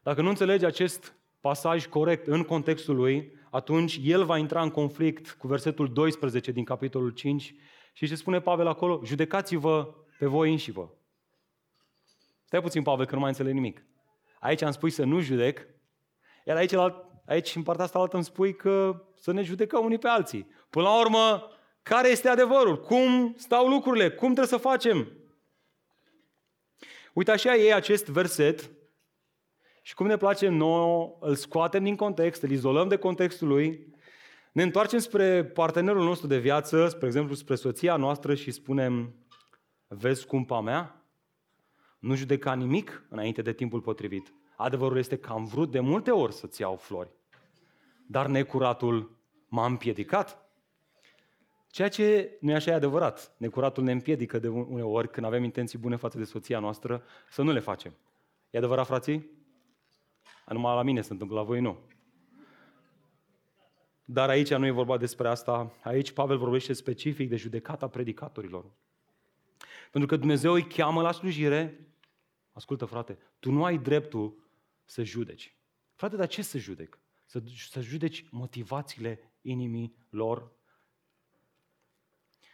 [0.03, 5.31] Dacă nu înțelegi acest pasaj corect în contextul lui, atunci el va intra în conflict
[5.31, 7.55] cu versetul 12 din capitolul 5
[7.93, 9.01] și ce spune Pavel acolo?
[9.05, 10.89] Judecați-vă pe voi înși vă.
[12.45, 13.85] Stai puțin, Pavel, că nu mai înțeleg nimic.
[14.43, 15.67] Aici am spus să nu judec,
[16.45, 16.75] iar aici,
[17.27, 20.49] aici în partea asta altă îmi spui că să ne judecăm unii pe alții.
[20.71, 21.51] Până la urmă,
[21.83, 22.81] care este adevărul?
[22.81, 24.11] Cum stau lucrurile?
[24.11, 25.13] Cum trebuie să facem?
[27.13, 28.71] Uite așa e acest verset
[29.83, 33.95] și cum ne place nouă, îl scoatem din context, îl izolăm de contextul lui,
[34.53, 39.15] ne întoarcem spre partenerul nostru de viață, spre exemplu spre soția noastră și spunem,
[39.87, 41.02] vezi cumpa mea?
[42.03, 44.33] Nu judeca nimic înainte de timpul potrivit.
[44.57, 47.11] Adevărul este că am vrut de multe ori să-ți iau flori,
[48.07, 49.17] dar necuratul
[49.49, 50.51] m-a împiedicat.
[51.71, 53.35] Ceea ce nu e așa e adevărat.
[53.37, 57.53] Necuratul ne împiedică de uneori când avem intenții bune față de soția noastră să nu
[57.53, 57.93] le facem.
[58.51, 59.31] E adevărat, frații?
[60.47, 61.79] Numai la mine se întâmplă, la voi nu.
[64.05, 65.73] Dar aici nu e vorba despre asta.
[65.83, 68.65] Aici Pavel vorbește specific de judecata predicatorilor.
[69.91, 71.87] Pentru că Dumnezeu îi cheamă la slujire.
[72.53, 74.51] Ascultă, frate, tu nu ai dreptul
[74.85, 75.57] să judeci.
[75.95, 76.99] Frate, dar ce să judec?
[77.25, 80.53] Să, să judeci motivațiile inimii lor?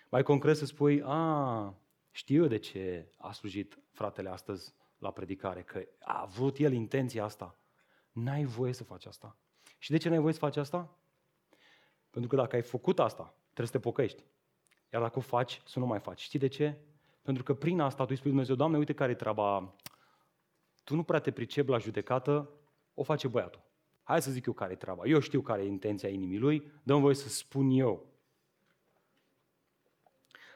[0.09, 1.75] Mai concret să spui, a,
[2.11, 7.59] știu de ce a slujit fratele astăzi la predicare, că a avut el intenția asta.
[8.13, 9.37] N-ai voie să faci asta.
[9.79, 10.99] Și de ce n-ai voie să faci asta?
[12.11, 14.23] Pentru că dacă ai făcut asta, trebuie să te pocăiești.
[14.93, 16.21] Iar dacă o faci, să nu mai faci.
[16.21, 16.79] Știi de ce?
[17.23, 19.75] Pentru că prin asta tu îi spui Dumnezeu, Doamne, uite care e treaba.
[20.89, 22.51] Tu nu prea te pricepi la judecată,
[22.95, 23.61] o face băiatul.
[24.03, 25.07] Hai să zic eu care e treaba.
[25.07, 28.07] Eu știu care e intenția inimii lui, dăm voie să spun eu.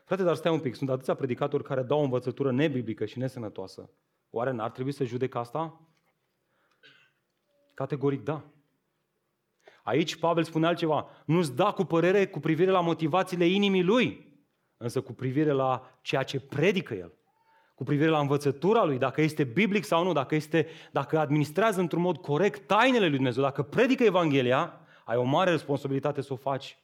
[0.05, 3.91] Frate, dar stai un pic, sunt atâția predicatori care dau o învățătură nebiblică și nesănătoasă.
[4.31, 5.81] Oare n-ar trebui să judec asta?
[7.75, 8.45] Categoric da.
[9.83, 11.09] Aici Pavel spune altceva.
[11.27, 14.37] Nu-ți da cu părere cu privire la motivațiile inimii lui,
[14.77, 17.13] însă cu privire la ceea ce predică el.
[17.83, 22.03] Cu privire la învățătura lui, dacă este biblic sau nu, dacă, este, dacă administrează într-un
[22.03, 26.79] mod corect tainele lui Dumnezeu, dacă predică Evanghelia, ai o mare responsabilitate să o faci.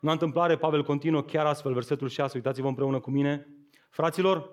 [0.00, 3.48] În întâmplare, Pavel continuă chiar astfel, versetul 6, uitați-vă împreună cu mine.
[3.90, 4.50] Fraților,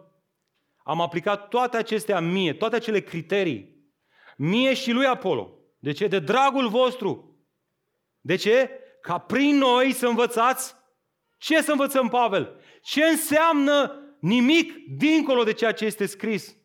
[0.84, 3.76] am aplicat toate acestea mie, toate acele criterii,
[4.38, 5.54] mie și lui Apollo.
[5.80, 6.08] De ce?
[6.08, 7.38] De dragul vostru,
[8.22, 8.70] de ce?
[9.02, 10.76] Ca prin noi să învățați
[11.38, 12.56] ce să învățăm Pavel?
[12.82, 16.56] Ce înseamnă nimic dincolo de ceea ce este scris?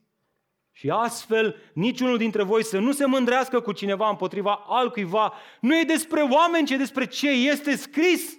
[0.72, 5.32] Și astfel, niciunul dintre voi să nu se mândrească cu cineva împotriva altcuiva.
[5.60, 8.36] Nu e despre oameni, ci e despre ce este scris.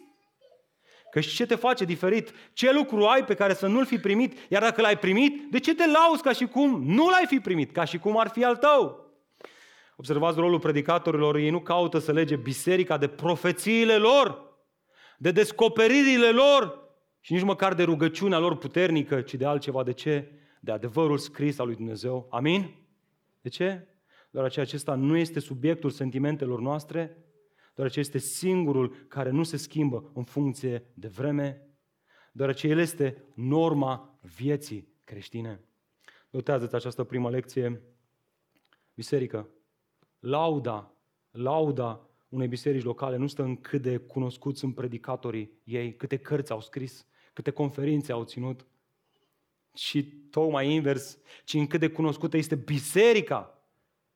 [1.11, 2.33] Că și ce te face diferit?
[2.53, 4.37] Ce lucru ai pe care să nu-l fi primit?
[4.49, 7.71] Iar dacă l-ai primit, de ce te lauzi ca și cum nu l-ai fi primit?
[7.71, 9.05] Ca și cum ar fi al tău?
[9.95, 14.55] Observați rolul predicatorilor, ei nu caută să lege biserica de profețiile lor,
[15.17, 16.86] de descoperirile lor
[17.27, 19.83] și nici măcar de rugăciunea lor puternică, ci de altceva.
[19.83, 20.31] De ce?
[20.59, 22.27] De adevărul scris al lui Dumnezeu.
[22.29, 22.75] Amin?
[23.41, 23.87] De ce?
[24.31, 27.17] Deoarece acesta nu este subiectul sentimentelor noastre,
[27.75, 31.67] deoarece este singurul care nu se schimbă în funcție de vreme,
[32.31, 35.61] deoarece El este norma vieții creștine.
[36.29, 37.81] Notează-ți această primă lecție.
[38.93, 39.49] Biserică,
[40.19, 40.93] lauda,
[41.31, 46.51] lauda unei biserici locale nu stă în cât de cunoscuți sunt predicatorii ei, câte cărți
[46.51, 48.65] au scris, câte conferințe au ținut,
[49.73, 53.61] și tocmai invers, ci în cât de cunoscută este biserica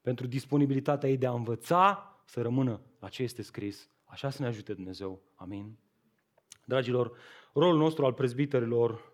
[0.02, 3.90] pentru disponibilitatea ei de a învăța să rămână la ce este scris.
[4.04, 5.22] Așa să ne ajute Dumnezeu.
[5.36, 5.78] Amin.
[6.66, 7.12] Dragilor,
[7.54, 9.14] rolul nostru al prezbiterilor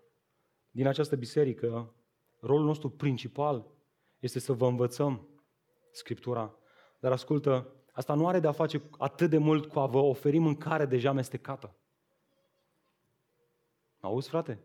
[0.70, 1.94] din această biserică,
[2.40, 3.66] rolul nostru principal
[4.18, 5.28] este să vă învățăm
[5.92, 6.54] Scriptura,
[6.98, 10.38] dar ascultă, asta nu are de a face atât de mult cu a vă oferi
[10.38, 11.77] mâncare deja amestecată.
[14.08, 14.62] Auzi, frate?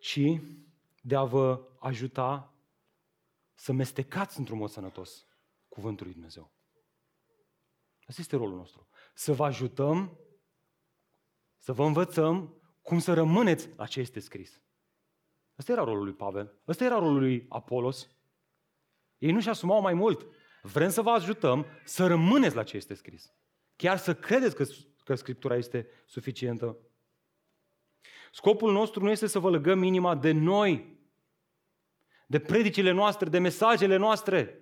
[0.00, 0.40] Ci
[1.02, 2.54] de a vă ajuta
[3.54, 5.26] să mestecați într-un mod sănătos
[5.68, 6.52] cuvântul lui Dumnezeu.
[8.06, 8.88] Asta este rolul nostru.
[9.14, 10.18] Să vă ajutăm,
[11.58, 14.60] să vă învățăm cum să rămâneți la ce este scris.
[15.58, 16.60] Ăsta era rolul lui Pavel.
[16.68, 18.10] Ăsta era rolul lui Apolos.
[19.18, 20.26] Ei nu-și asumau mai mult.
[20.62, 23.34] Vrem să vă ajutăm să rămâneți la ce este scris.
[23.76, 24.64] Chiar să credeți că,
[25.04, 26.76] că Scriptura este suficientă.
[28.32, 30.98] Scopul nostru nu este să vă legăm inima de noi,
[32.26, 34.58] de predicile noastre, de mesajele noastre.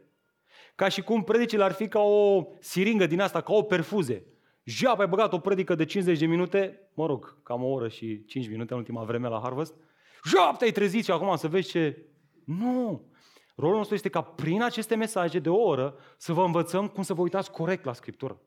[0.75, 4.27] Ca și cum predicile ar fi ca o siringă din asta, ca o perfuze.
[4.65, 8.25] Jap, ai băgat o predică de 50 de minute, mă rog, cam o oră și
[8.25, 9.75] 5 minute în ultima vreme la Harvest,
[10.25, 12.07] Job, te-ai trezit și acum să vezi ce...
[12.45, 13.11] Nu!
[13.55, 17.15] Rolul nostru este ca prin aceste mesaje de o oră să vă învățăm cum să
[17.15, 18.41] vă uitați corect la Scriptură.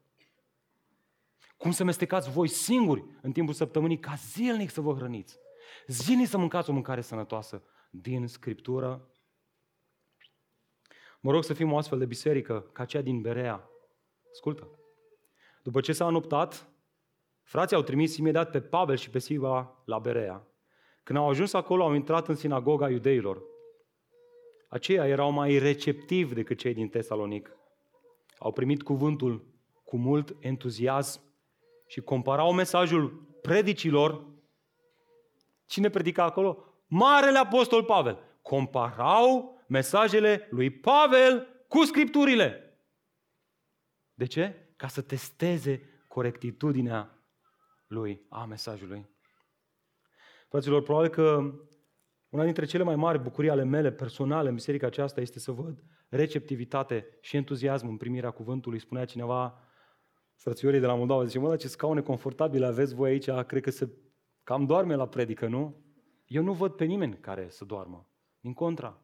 [1.57, 5.37] Cum să mestecați voi singuri în timpul săptămânii ca zilnic să vă hrăniți.
[5.87, 7.63] Zilnic să mâncați o mâncare sănătoasă.
[7.89, 9.09] din Scriptură?
[11.19, 13.69] Mă rog să fim o astfel de biserică ca cea din Berea.
[14.31, 14.79] Ascultă!
[15.63, 16.69] După ce s-a înoptat,
[17.43, 20.47] frații au trimis imediat pe Pavel și pe Siva la Berea.
[21.03, 23.43] Când au ajuns acolo, au intrat în sinagoga iudeilor.
[24.69, 27.57] Aceia erau mai receptivi decât cei din Tesalonic.
[28.37, 29.45] Au primit cuvântul
[29.83, 31.21] cu mult entuziasm
[31.85, 33.09] și comparau mesajul
[33.41, 34.25] predicilor.
[35.65, 36.63] Cine predica acolo?
[36.87, 38.19] Marele Apostol Pavel.
[38.41, 42.79] Comparau mesajele lui Pavel cu scripturile.
[44.13, 44.73] De ce?
[44.75, 47.19] Ca să testeze corectitudinea
[47.87, 49.09] lui, a mesajului.
[50.49, 51.53] Fraților, probabil că
[52.29, 55.83] una dintre cele mai mari bucurii ale mele personale în biserica aceasta este să văd
[56.09, 58.79] receptivitate și entuziasm în primirea cuvântului.
[58.79, 59.64] Spunea cineva,
[60.35, 63.69] frățiorii de la Moldova, zice, mă, dar ce scaune confortabile aveți voi aici, cred că
[63.69, 63.89] se
[64.43, 65.83] cam doarme la predică, nu?
[66.25, 68.07] Eu nu văd pe nimeni care să doarmă.
[68.39, 69.01] Din contra,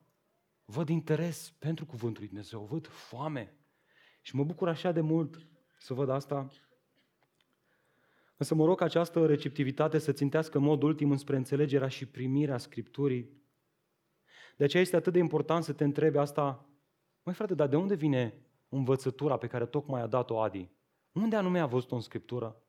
[0.65, 3.55] văd interes pentru cuvântul lui Dumnezeu, văd foame.
[4.21, 6.47] Și mă bucur așa de mult să văd asta.
[8.37, 12.57] Însă mă rog ca această receptivitate să țintească în mod ultim înspre înțelegerea și primirea
[12.57, 13.29] Scripturii.
[14.57, 16.69] De aceea este atât de important să te întrebi asta,
[17.23, 18.33] măi frate, dar de unde vine
[18.69, 20.69] învățătura pe care tocmai a dat-o Adi?
[21.12, 22.62] Unde anume a văzut-o în Scriptură?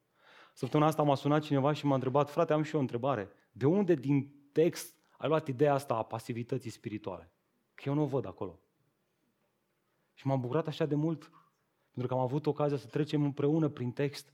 [0.52, 3.30] Săptămâna asta m-a sunat cineva și m-a întrebat, frate, am și eu o întrebare.
[3.52, 7.32] De unde din text ai luat ideea asta a pasivității spirituale?
[7.74, 8.60] Că eu nu o văd acolo.
[10.14, 11.30] Și m-am bucurat așa de mult,
[11.90, 14.32] pentru că am avut ocazia să trecem împreună prin text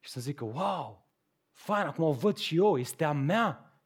[0.00, 1.06] și să zică, wow,
[1.50, 3.80] fain, acum o văd și eu, este a mea.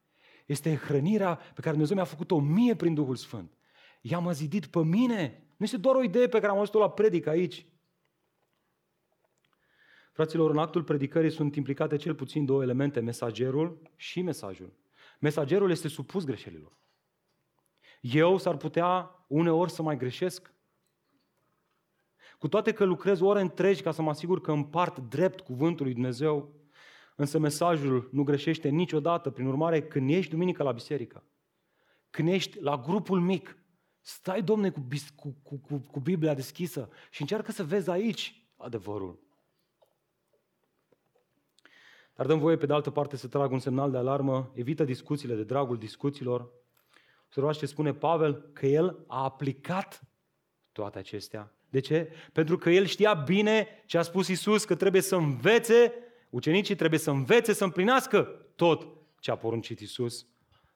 [0.46, 3.58] Este hrănirea pe care Dumnezeu mi-a făcut-o mie prin Duhul Sfânt.
[4.00, 5.42] Ea m-a zidit pe mine.
[5.56, 7.66] Nu este doar o idee pe care am auzit-o la predic aici.
[10.20, 14.72] Fraților, în actul predicării sunt implicate cel puțin două elemente, mesagerul și mesajul.
[15.20, 16.78] Mesagerul este supus greșelilor.
[18.00, 20.54] Eu s-ar putea uneori să mai greșesc.
[22.38, 25.94] Cu toate că lucrez ore întregi ca să mă asigur că împart drept cuvântul lui
[25.94, 26.54] Dumnezeu,
[27.16, 29.30] însă mesajul nu greșește niciodată.
[29.30, 31.24] Prin urmare, când ești duminică la biserică,
[32.10, 33.56] când ești la grupul mic,
[34.00, 34.70] stai, domne,
[35.16, 39.28] cu, cu, cu, cu Biblia deschisă și încearcă să vezi aici adevărul.
[42.20, 45.34] Dar dăm voie pe de altă parte să trag un semnal de alarmă, evită discuțiile
[45.34, 46.50] de dragul discuțiilor.
[47.24, 50.02] Observați ce spune Pavel, că el a aplicat
[50.72, 51.54] toate acestea.
[51.70, 52.12] De ce?
[52.32, 55.92] Pentru că el știa bine ce a spus Isus, că trebuie să învețe,
[56.30, 58.22] ucenicii trebuie să învețe, să împlinească
[58.56, 58.86] tot
[59.20, 60.26] ce a poruncit Isus.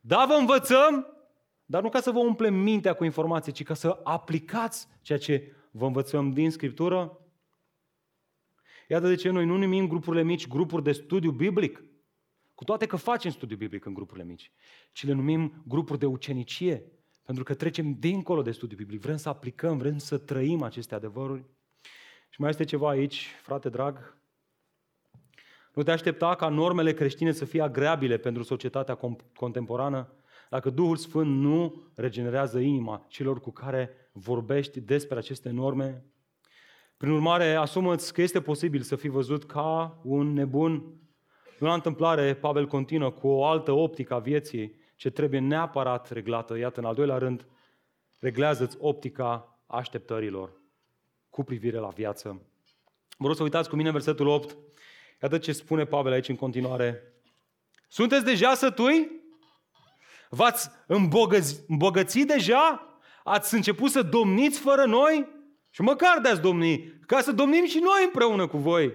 [0.00, 1.06] Da, vă învățăm,
[1.64, 5.52] dar nu ca să vă umplem mintea cu informații, ci ca să aplicați ceea ce
[5.70, 7.18] vă învățăm din Scriptură
[8.88, 11.84] Iată de ce noi nu numim grupurile mici grupuri de studiu biblic,
[12.54, 14.52] cu toate că facem studiu biblic în grupurile mici,
[14.92, 16.92] ci le numim grupuri de ucenicie,
[17.24, 21.44] pentru că trecem dincolo de studiu biblic, vrem să aplicăm, vrem să trăim aceste adevăruri.
[22.28, 24.16] Și mai este ceva aici, frate drag,
[25.74, 28.98] nu te aștepta ca normele creștine să fie agreabile pentru societatea
[29.34, 30.12] contemporană
[30.50, 36.04] dacă Duhul Sfânt nu regenerează inima celor cu care vorbești despre aceste norme
[36.96, 40.72] prin urmare, asumă-ți că este posibil să fii văzut ca un nebun.
[41.58, 46.56] Nu la întâmplare, Pavel continuă cu o altă optică a vieții ce trebuie neapărat reglată.
[46.56, 47.46] Iată, în al doilea rând,
[48.18, 50.52] reglează-ți optica așteptărilor
[51.30, 52.42] cu privire la viață.
[53.16, 54.56] Vă rog să uitați cu mine versetul 8.
[55.22, 57.02] Iată ce spune Pavel aici în continuare.
[57.88, 59.10] Sunteți deja sătui?
[60.28, 60.70] V-ați
[61.66, 62.88] îmbogățit deja?
[63.24, 65.28] Ați început să domniți fără noi?
[65.74, 68.92] Și măcar de-ați domni, ca să domnim și noi împreună cu voi.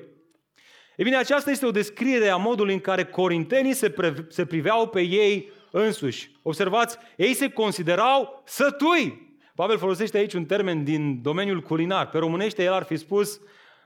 [0.95, 4.87] E bine, aceasta este o descriere a modului în care corintenii se, pre- se priveau
[4.87, 6.31] pe ei însuși.
[6.41, 9.37] Observați, ei se considerau sătui.
[9.55, 12.09] Pavel folosește aici un termen din domeniul culinar.
[12.09, 13.39] Pe românește el ar fi spus,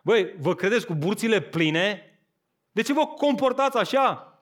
[0.03, 2.01] băi, vă credeți cu burțile pline?
[2.71, 4.37] De ce vă comportați așa?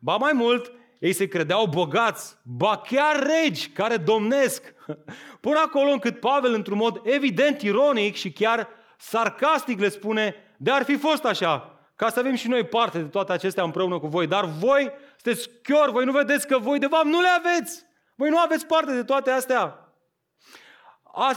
[0.00, 4.74] Ba mai mult, ei se credeau bogați, ba chiar regi care domnesc.
[5.40, 10.84] Până acolo încât Pavel, într-un mod evident ironic și chiar sarcastic, le spune, de ar
[10.84, 14.26] fi fost așa, ca să avem și noi parte de toate acestea împreună cu voi.
[14.26, 17.84] Dar voi sunteți chior, voi nu vedeți că voi de fapt nu le aveți.
[18.14, 19.94] Voi nu aveți parte de toate astea.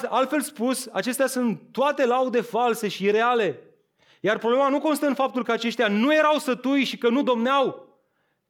[0.09, 3.59] Altfel spus, acestea sunt toate laude false și reale.
[4.19, 7.87] Iar problema nu constă în faptul că aceștia nu erau sătui și că nu domneau,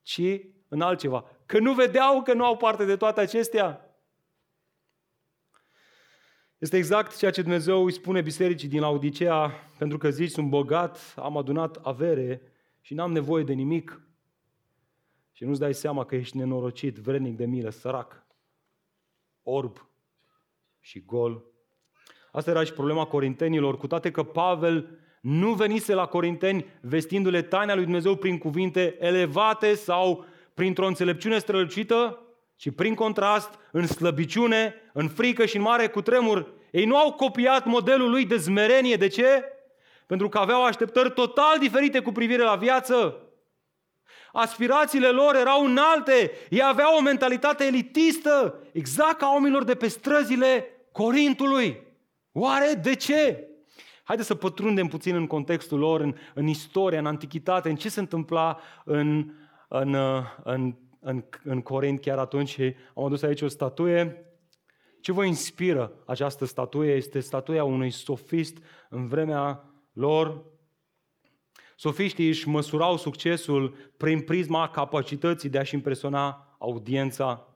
[0.02, 1.26] ci în altceva.
[1.46, 3.80] Că nu vedeau că nu au parte de toate acestea.
[6.58, 11.14] Este exact ceea ce Dumnezeu îi spune bisericii din Laodicea, pentru că zici, sunt bogat,
[11.16, 12.42] am adunat avere
[12.82, 14.02] și n-am nevoie de nimic.
[15.32, 18.26] Și nu-ți dai seama că ești nenorocit, vrednic de milă, sărac.
[19.44, 19.90] orb
[20.80, 21.44] și gol.
[22.32, 27.76] Asta era și problema corintenilor, cu toate că Pavel nu venise la corinteni vestindu-le taina
[27.76, 30.26] lui Dumnezeu prin cuvinte elevate sau
[30.56, 32.20] printr-o înțelepciune strălucită,
[32.56, 36.54] ci prin contrast, în slăbiciune, în frică și în mare cutremur.
[36.72, 38.96] Ei nu au copiat modelul lui de zmerenie.
[38.96, 39.44] De ce?
[40.06, 43.20] Pentru că aveau așteptări total diferite cu privire la viață.
[44.32, 46.32] Aspirațiile lor erau înalte.
[46.50, 51.82] Ei aveau o mentalitate elitistă, exact ca oamenilor de pe străzile Corintului.
[52.32, 53.48] Oare de ce?
[54.04, 58.00] Haideți să pătrundem puțin în contextul lor, în, în istoria, în antichitate, în ce se
[58.00, 59.34] întâmpla în,
[59.80, 59.96] în,
[60.44, 62.50] în, în, în Corint chiar atunci.
[62.50, 64.26] Și am adus aici o statuie.
[65.02, 66.94] Ce vă inspiră această statuie?
[66.94, 68.58] Este statuia unui sofist
[68.90, 70.44] în vremea lor.
[71.76, 77.48] Sofiștii își măsurau succesul prin prisma capacității de a-și impresiona audiența.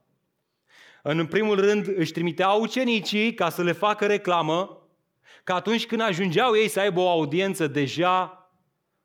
[1.03, 4.87] În primul rând își trimiteau ucenicii ca să le facă reclamă
[5.43, 8.49] că atunci când ajungeau ei să aibă o audiență deja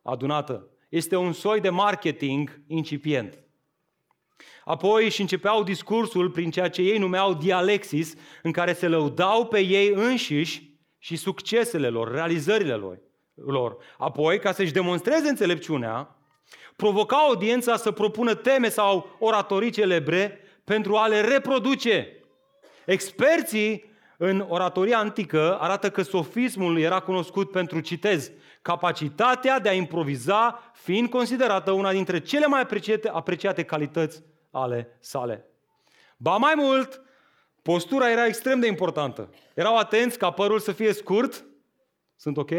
[0.03, 0.69] adunată.
[0.95, 3.39] Este un soi de marketing incipient.
[4.65, 9.61] Apoi își începeau discursul prin ceea ce ei numeau dialexis, în care se lăudau pe
[9.61, 13.01] ei înșiși și succesele lor, realizările lor.
[13.35, 13.77] lor.
[13.99, 16.17] Apoi, ca să-și demonstreze înțelepciunea,
[16.77, 22.25] provoca audiența să propună teme sau oratorii celebre pentru a le reproduce.
[22.87, 23.85] Experții
[24.17, 28.33] în oratoria antică arată că sofismul era cunoscut pentru, citez,
[28.65, 35.45] capacitatea de a improviza fiind considerată una dintre cele mai apreciate, apreciate calități ale sale.
[36.17, 37.03] Ba mai mult,
[37.63, 39.31] postura era extrem de importantă.
[39.55, 41.45] Erau atenți ca părul să fie scurt,
[42.17, 42.51] sunt ok?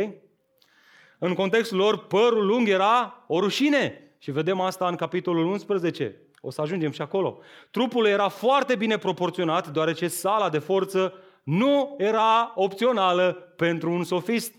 [1.18, 4.16] În contextul lor, părul lung era o rușine.
[4.18, 6.22] Și vedem asta în capitolul 11.
[6.42, 7.40] O să ajungem și acolo.
[7.72, 14.54] Trupul era foarte bine proporționat, deoarece sala de forță nu era opțională pentru un sofist.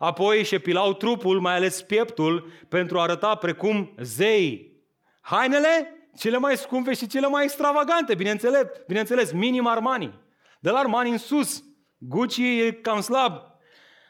[0.00, 4.72] Apoi își epilau trupul, mai ales pieptul, pentru a arăta precum zei.
[5.20, 10.20] Hainele cele mai scumpe și cele mai extravagante, bineînțeles, bineînțeles minim Armani.
[10.60, 11.64] De la Armani în sus,
[11.98, 13.32] Gucci e cam slab.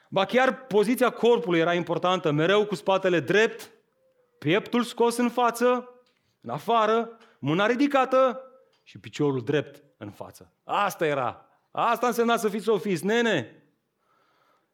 [0.08, 3.70] Ba chiar poziția corpului era importantă, mereu cu spatele drept,
[4.38, 5.88] pieptul scos în față,
[6.40, 8.40] în afară, mâna ridicată
[8.82, 10.52] și piciorul drept în față.
[10.64, 13.59] Asta era Asta însemna să fii sofist, nene.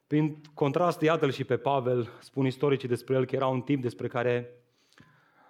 [0.07, 4.07] Prin contrast, iată-l și pe Pavel, spun istoricii despre el că era un tip despre
[4.07, 4.49] care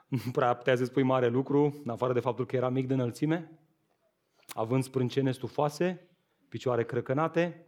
[0.08, 2.94] nu prea putea să spui mare lucru, în afară de faptul că era mic de
[2.94, 3.52] înălțime,
[4.48, 6.08] având sprâncene stufoase,
[6.50, 7.66] picioare crăcănate,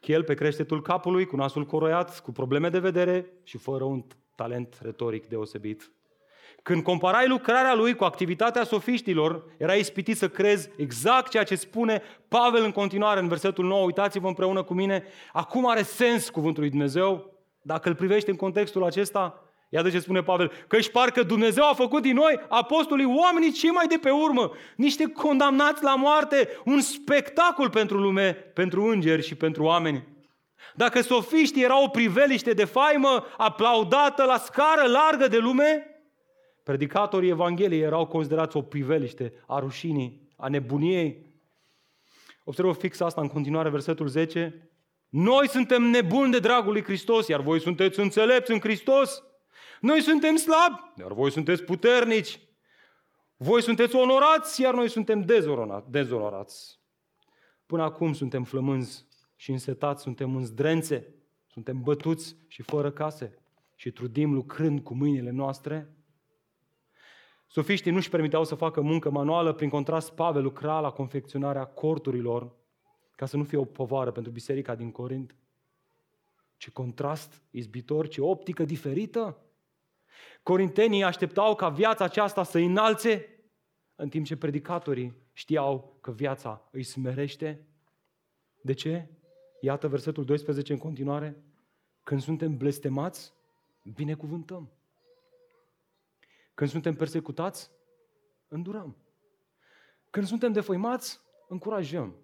[0.00, 4.78] chel pe creștetul capului, cu nasul coroiat, cu probleme de vedere și fără un talent
[4.82, 5.92] retoric deosebit.
[6.68, 12.02] Când comparai lucrarea lui cu activitatea sofiștilor, era ispitit să crezi exact ceea ce spune
[12.28, 13.84] Pavel în continuare în versetul 9.
[13.84, 15.04] Uitați-vă împreună cu mine.
[15.32, 17.34] Acum are sens cuvântul lui Dumnezeu.
[17.62, 21.74] Dacă îl privești în contextul acesta, Iată ce spune Pavel, că își parcă Dumnezeu a
[21.74, 26.80] făcut din noi, apostolii, oamenii cei mai de pe urmă, niște condamnați la moarte, un
[26.80, 30.06] spectacol pentru lume, pentru îngeri și pentru oameni.
[30.74, 35.97] Dacă sofiștii erau o priveliște de faimă aplaudată la scară largă de lume,
[36.68, 41.26] Predicatorii Evangheliei erau considerați o priveliște a rușinii, a nebuniei.
[42.44, 44.70] Observă fix asta în continuare, versetul 10.
[45.08, 49.22] Noi suntem nebuni de dragul lui Hristos, iar voi sunteți înțelepți în Hristos.
[49.80, 52.40] Noi suntem slabi, iar voi sunteți puternici.
[53.36, 55.26] Voi sunteți onorați, iar noi suntem
[55.90, 56.80] dezonorați.
[57.66, 59.06] Până acum suntem flămânzi
[59.36, 61.14] și însetați, suntem în zdrențe,
[61.46, 63.38] suntem bătuți și fără case
[63.74, 65.92] și trudim lucrând cu mâinile noastre
[67.50, 72.56] Sofiștii nu-și permiteau să facă muncă manuală, prin contrast Pavel lucra la confecționarea corturilor
[73.16, 75.36] ca să nu fie o povară pentru biserica din Corint.
[76.56, 79.36] Ce contrast izbitor, ce optică diferită!
[80.42, 83.28] Corintenii așteptau ca viața aceasta să înalțe,
[83.94, 87.66] în timp ce predicatorii știau că viața îi smerește.
[88.60, 89.08] De ce?
[89.60, 91.42] Iată versetul 12 în continuare.
[92.02, 93.32] Când suntem blestemați,
[93.94, 94.72] binecuvântăm.
[96.58, 97.70] Când suntem persecutați,
[98.48, 98.96] îndurăm.
[100.10, 102.14] Când suntem defăimați, încurajăm.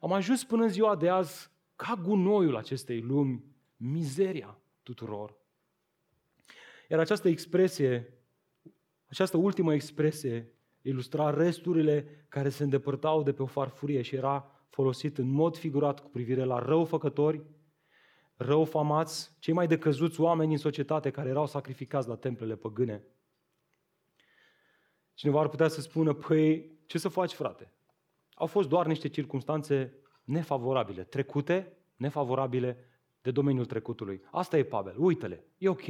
[0.00, 3.44] Am ajuns până în ziua de azi ca gunoiul acestei lumi,
[3.76, 5.36] mizeria tuturor.
[6.88, 8.18] Iar această expresie,
[9.06, 10.52] această ultimă expresie,
[10.82, 16.00] ilustra resturile care se îndepărtau de pe o farfurie și era folosit în mod figurat
[16.00, 17.42] cu privire la răufăcători,
[18.36, 23.04] răufamați, cei mai decăzuți oameni în societate care erau sacrificați la templele păgâne.
[25.14, 27.72] Cineva ar putea să spună, păi, ce să faci, frate?
[28.42, 32.76] au fost doar niște circunstanțe nefavorabile, trecute, nefavorabile
[33.20, 34.22] de domeniul trecutului.
[34.30, 35.84] Asta e Pavel, uite-le, e ok.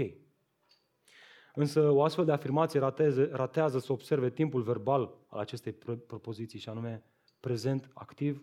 [1.54, 5.72] Însă o astfel de afirmație ratează, ratează să observe timpul verbal al acestei
[6.06, 7.04] propoziții, și anume
[7.40, 8.42] prezent, activ.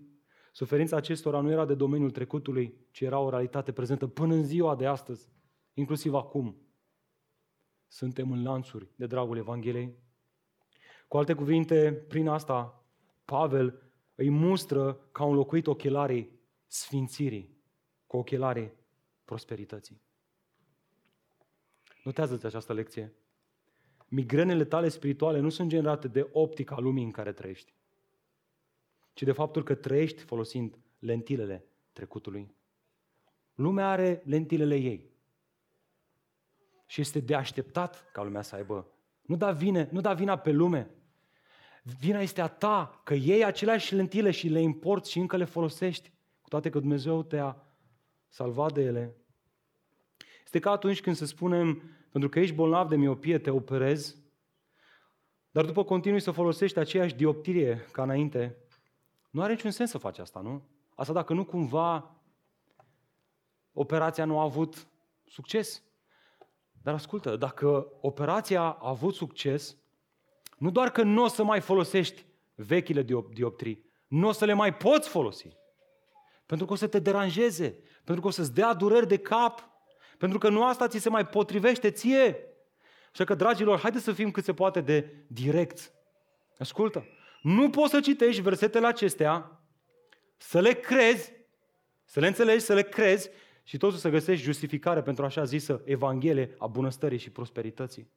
[0.51, 4.75] Suferința acestora nu era de domeniul trecutului, ci era o realitate prezentă până în ziua
[4.75, 5.29] de astăzi,
[5.73, 6.61] inclusiv acum.
[7.87, 9.97] Suntem în lanțuri de dragul Evangheliei.
[11.09, 12.83] Cu alte cuvinte, prin asta,
[13.25, 13.81] Pavel
[14.15, 17.57] îi mustră ca un locuit ochelarii sfințirii,
[18.07, 18.71] cu ochelarii
[19.25, 20.01] prosperității.
[22.03, 23.13] Notează-ți această lecție.
[24.07, 27.73] Migrenele tale spirituale nu sunt generate de optica lumii în care trăiești,
[29.13, 32.55] ci de faptul că trăiești folosind lentilele trecutului.
[33.55, 35.09] Lumea are lentilele ei.
[36.85, 38.87] Și este de așteptat ca lumea să aibă.
[39.21, 40.93] Nu da, vine, nu da vina pe lume.
[41.99, 46.11] Vina este a ta, că iei aceleași lentile și le importi și încă le folosești,
[46.41, 47.63] cu toate că Dumnezeu te-a
[48.27, 49.15] salvat de ele.
[50.43, 51.81] Este ca atunci când să spunem,
[52.11, 54.17] pentru că ești bolnav de miopie, te operezi,
[55.51, 58.57] dar după continui să folosești aceeași dioptrie ca înainte,
[59.29, 60.67] nu are niciun sens să faci asta, nu?
[60.95, 62.15] Asta dacă nu cumva
[63.73, 64.87] operația nu a avut
[65.25, 65.83] succes.
[66.81, 69.77] Dar ascultă, dacă operația a avut succes,
[70.59, 74.75] nu doar că nu o să mai folosești vechile dioptrii, nu o să le mai
[74.75, 75.47] poți folosi.
[76.45, 79.69] Pentru că o să te deranjeze, pentru că o să-ți dea dureri de cap,
[80.17, 82.37] pentru că nu asta ți se mai potrivește ție.
[83.13, 85.91] Așa că, dragilor, haideți să fim cât se poate de direct.
[86.57, 87.05] Ascultă,
[87.41, 89.61] nu poți să citești versetele acestea,
[90.37, 91.33] să le crezi,
[92.05, 93.29] să le înțelegi, să le crezi
[93.63, 98.09] și totuși să găsești justificare pentru așa zisă Evanghelie a bunăstării și prosperității.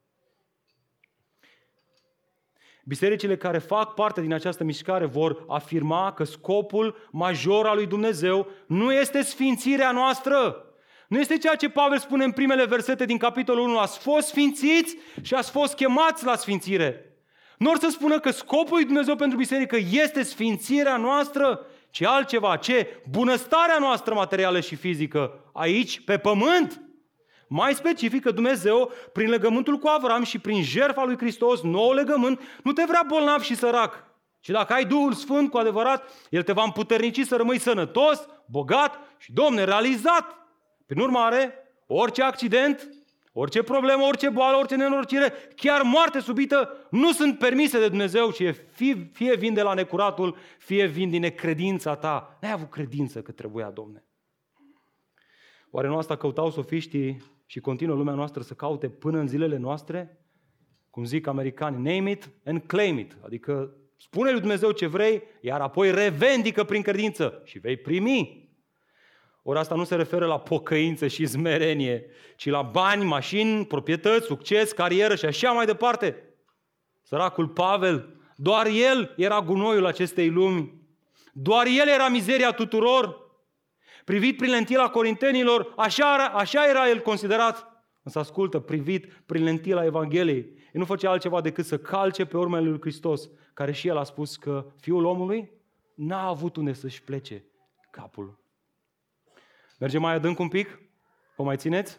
[2.85, 8.47] Bisericile care fac parte din această mișcare vor afirma că scopul major al lui Dumnezeu
[8.67, 10.67] nu este sfințirea noastră.
[11.09, 13.79] Nu este ceea ce Pavel spune în primele versete din capitolul 1.
[13.79, 17.17] Ați fost sfințiți și ați fost chemați la sfințire.
[17.59, 22.57] Nu or să spună că scopul lui Dumnezeu pentru biserică este sfințirea noastră, ci altceva.
[22.57, 23.03] Ce?
[23.11, 26.81] Bunăstarea noastră materială și fizică aici, pe pământ.
[27.55, 32.41] Mai specific că Dumnezeu, prin legământul cu Avram și prin jertfa lui Hristos, nou legământ,
[32.63, 34.05] nu te vrea bolnav și sărac.
[34.41, 38.99] Și dacă ai Duhul Sfânt cu adevărat, El te va împuternici să rămâi sănătos, bogat
[39.19, 40.37] și, Domne, realizat.
[40.87, 41.55] Prin urmare,
[41.87, 42.89] orice accident,
[43.33, 48.55] orice problemă, orice boală, orice nenorocire, chiar moarte subită, nu sunt permise de Dumnezeu, ci
[48.73, 52.39] fie, fie vin de la necuratul, fie vin din necredința ta.
[52.41, 54.05] N-ai avut credință că trebuia, Domne.
[55.75, 57.23] Oare nu asta căutau sofiștii
[57.53, 60.19] și continuă lumea noastră să caute până în zilele noastre?
[60.91, 63.17] Cum zic americani, name it and claim it.
[63.25, 68.51] Adică spune lui Dumnezeu ce vrei, iar apoi revendică prin credință și vei primi.
[69.43, 74.73] Ori asta nu se referă la pocăință și zmerenie, ci la bani, mașini, proprietăți, succes,
[74.73, 76.35] carieră și așa mai departe.
[77.03, 80.81] Săracul Pavel, doar el era gunoiul acestei lumi.
[81.33, 83.22] Doar el era mizeria tuturor.
[84.05, 87.73] Privit prin lentila corintenilor, așa, așa era el considerat.
[88.03, 92.69] Însă ascultă, privit prin lentila Evangheliei, el nu făcea altceva decât să calce pe urmele
[92.69, 95.51] lui Hristos, care și el a spus că fiul omului
[95.95, 97.45] n-a avut unde să-și plece
[97.91, 98.41] capul.
[99.79, 100.81] Mergem mai adânc un pic?
[101.37, 101.99] O mai țineți?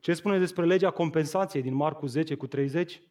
[0.00, 3.02] Ce spune despre legea compensației din Marcu 10 cu 30?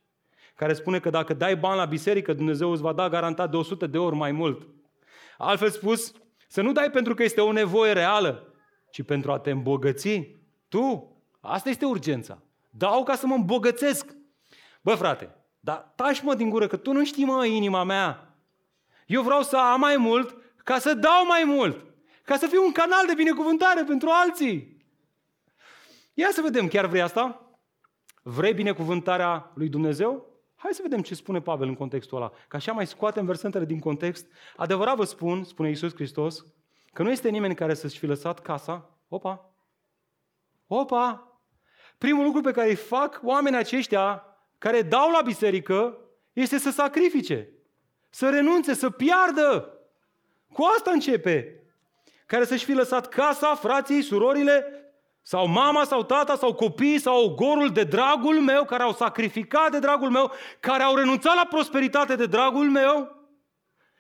[0.55, 3.87] Care spune că dacă dai bani la biserică, Dumnezeu îți va da garantat de 100
[3.87, 4.67] de ori mai mult.
[5.37, 6.13] Altfel spus,
[6.51, 8.53] să nu dai pentru că este o nevoie reală,
[8.91, 10.37] ci pentru a te îmbogăți.
[10.67, 12.41] Tu, asta este urgența.
[12.69, 14.15] Dau ca să mă îmbogățesc.
[14.81, 18.35] Bă, frate, dar tași mă din gură că tu nu știi, mă, inima mea.
[19.05, 21.85] Eu vreau să am mai mult ca să dau mai mult.
[22.23, 24.77] Ca să fiu un canal de binecuvântare pentru alții.
[26.13, 27.51] Ia să vedem, chiar vrei asta?
[28.21, 30.28] Vrei binecuvântarea lui Dumnezeu?
[30.59, 32.31] Hai să vedem ce spune Pavel în contextul ăla.
[32.47, 34.27] Că așa mai scoatem versetele din context.
[34.55, 36.45] Adevărat vă spun, spune Iisus Hristos,
[36.93, 38.99] că nu este nimeni care să-și fi lăsat casa.
[39.07, 39.53] Opa!
[40.67, 41.39] Opa!
[41.97, 44.23] Primul lucru pe care îi fac oamenii aceștia
[44.57, 45.97] care dau la biserică
[46.33, 47.49] este să sacrifice,
[48.09, 49.73] să renunțe, să piardă.
[50.53, 51.63] Cu asta începe.
[52.25, 54.65] Care să-și fi lăsat casa, frații, surorile,
[55.21, 59.79] sau mama, sau tata, sau copiii, sau ogorul de dragul meu, care au sacrificat de
[59.79, 63.17] dragul meu, care au renunțat la prosperitate de dragul meu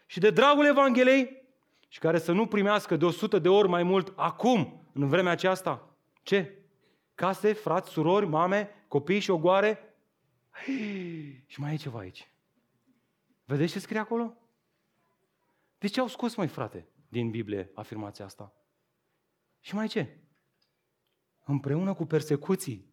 [0.05, 1.47] și de dragul Evangheliei
[1.87, 5.89] și care să nu primească de 100 de ori mai mult acum, în vremea aceasta.
[6.23, 6.57] Ce?
[7.15, 9.95] Case, frați, surori, mame, copii și ogoare?
[11.45, 12.27] Și mai e ceva aici.
[13.45, 14.37] Vedeți ce scrie acolo?
[15.77, 18.53] De ce au scos, mai frate, din Biblie afirmația asta?
[19.59, 20.17] Și mai ce?
[21.49, 22.85] Împreună cu persecuții.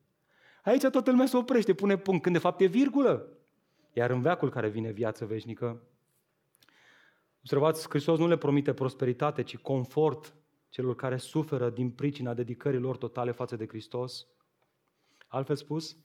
[0.64, 3.28] Aici toată lumea se oprește, pune punct, când de fapt e virgulă.
[3.92, 5.82] Iar în veacul care vine viață veșnică,
[7.38, 10.34] observați, Hristos nu le promite prosperitate, ci confort
[10.68, 14.26] celor care suferă din pricina dedicării lor totale față de Hristos.
[15.26, 15.96] Altfel spus,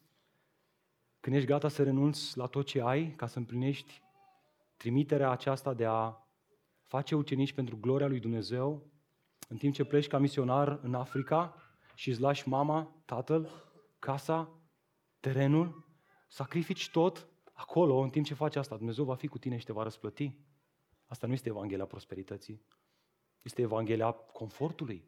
[1.19, 4.01] când ești gata să renunți la tot ce ai ca să împlinești
[4.77, 6.13] trimiterea aceasta de a
[6.83, 8.85] face ucenici pentru gloria lui Dumnezeu,
[9.47, 11.61] în timp ce pleci ca misionar în Africa
[12.01, 13.49] și îți lași mama, tatăl,
[13.99, 14.49] casa,
[15.19, 15.85] terenul,
[16.27, 18.75] sacrifici tot acolo în timp ce faci asta.
[18.75, 20.35] Dumnezeu va fi cu tine și te va răsplăti.
[21.07, 22.61] Asta nu este Evanghelia prosperității.
[23.41, 25.03] Este Evanghelia confortului.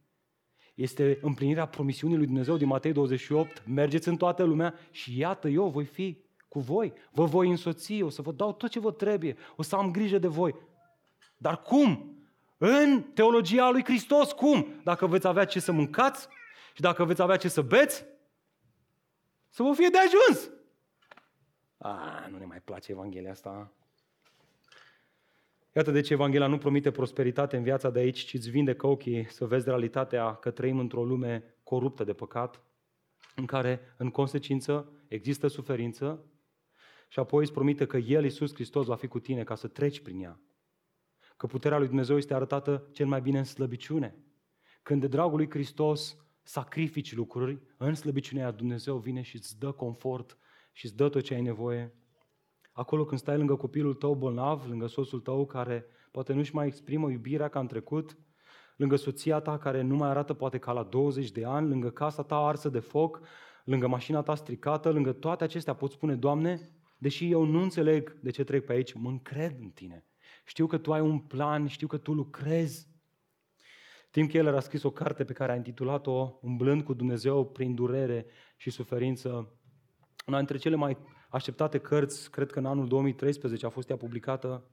[0.75, 3.63] Este împlinirea promisiunii lui Dumnezeu din Matei 28.
[3.65, 6.93] Mergeți în toată lumea și iată, eu voi fi cu voi.
[7.11, 10.17] Vă voi însoți, o să vă dau tot ce vă trebuie, o să am grijă
[10.17, 10.55] de voi.
[11.37, 12.17] Dar cum?
[12.57, 14.81] În teologia lui Hristos, cum?
[14.83, 16.27] Dacă veți avea ce să mâncați
[16.73, 18.05] și dacă veți avea ce să beți,
[19.49, 20.51] să vă fie de ajuns.
[21.77, 23.73] A, nu ne mai place Evanghelia asta.
[25.75, 29.31] Iată de ce Evanghelia nu promite prosperitate în viața de aici, ci îți vindecă ochii
[29.31, 32.61] să vezi realitatea că trăim într-o lume coruptă de păcat,
[33.35, 36.25] în care, în consecință, există suferință
[37.07, 40.01] și apoi îți promite că El, Iisus Hristos, va fi cu tine ca să treci
[40.01, 40.39] prin ea.
[41.37, 44.15] Că puterea lui Dumnezeu este arătată cel mai bine în slăbiciune.
[44.83, 50.37] Când de dragul lui Hristos sacrifici lucruri, în slăbiciunea Dumnezeu vine și îți dă confort
[50.71, 51.93] și îți dă tot ce ai nevoie
[52.73, 57.11] Acolo când stai lângă copilul tău bolnav, lângă soțul tău care poate nu-și mai exprimă
[57.11, 58.17] iubirea ca în trecut,
[58.75, 62.23] lângă soția ta care nu mai arată poate ca la 20 de ani, lângă casa
[62.23, 63.21] ta arsă de foc,
[63.63, 68.29] lângă mașina ta stricată, lângă toate acestea poți spune, Doamne, deși eu nu înțeleg de
[68.29, 70.05] ce trec pe aici, mă încred în Tine.
[70.45, 72.91] Știu că Tu ai un plan, știu că Tu lucrezi.
[74.13, 78.25] Tim Keller a scris o carte pe care a intitulat-o Umblând cu Dumnezeu prin durere
[78.55, 79.51] și suferință.
[80.25, 80.97] Una dintre cele mai
[81.29, 84.65] așteptate cărți, cred că în anul 2013 a fost ea publicată.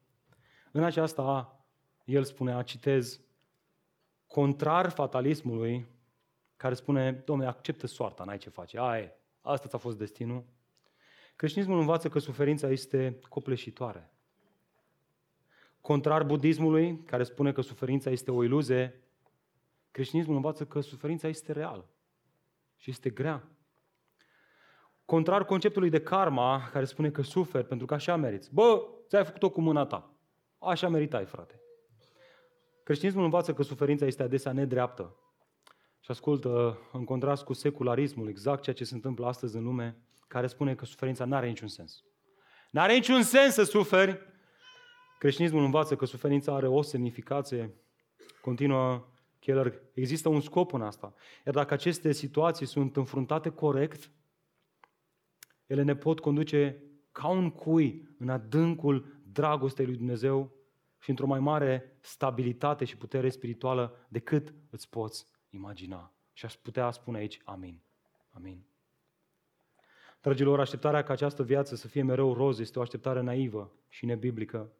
[0.72, 1.56] În aceasta
[2.04, 3.20] el spunea, citez,
[4.26, 5.86] contrar fatalismului,
[6.56, 10.44] care spune, domnule, acceptă soarta, n-ai ce face, aia asta ți-a fost destinul.
[11.36, 14.10] Creștinismul învață că suferința este copleșitoare.
[15.80, 19.00] Contrar budismului, care spune că suferința este o iluzie,
[19.90, 21.88] creștinismul învață că suferința este reală
[22.76, 23.48] și este grea.
[25.04, 28.54] Contrar conceptului de karma, care spune că suferi pentru că așa meriți.
[28.54, 30.14] Bă, ți-ai făcut-o cu mâna ta.
[30.58, 31.60] Așa meritai, frate.
[32.82, 35.16] Creștinismul învață că suferința este adesea nedreaptă.
[36.00, 40.46] Și ascultă, în contrast cu secularismul, exact ceea ce se întâmplă astăzi în lume, care
[40.46, 42.04] spune că suferința nu are niciun sens.
[42.70, 44.20] Nu are niciun sens să suferi.
[45.18, 47.74] Creștinismul învață că suferința are o semnificație.
[48.40, 49.06] Continuă
[49.40, 51.14] Keller, există un scop în asta.
[51.44, 54.10] Iar dacă aceste situații sunt înfruntate corect,
[55.66, 56.82] ele ne pot conduce
[57.12, 60.52] ca un cui în adâncul dragostei lui Dumnezeu
[60.98, 66.12] și într-o mai mare stabilitate și putere spirituală decât îți poți imagina.
[66.32, 67.80] Și aș putea spune aici, amin.
[68.30, 68.64] Amin.
[70.20, 74.72] Dragilor, așteptarea ca această viață să fie mereu roz este o așteptare naivă și nebiblică.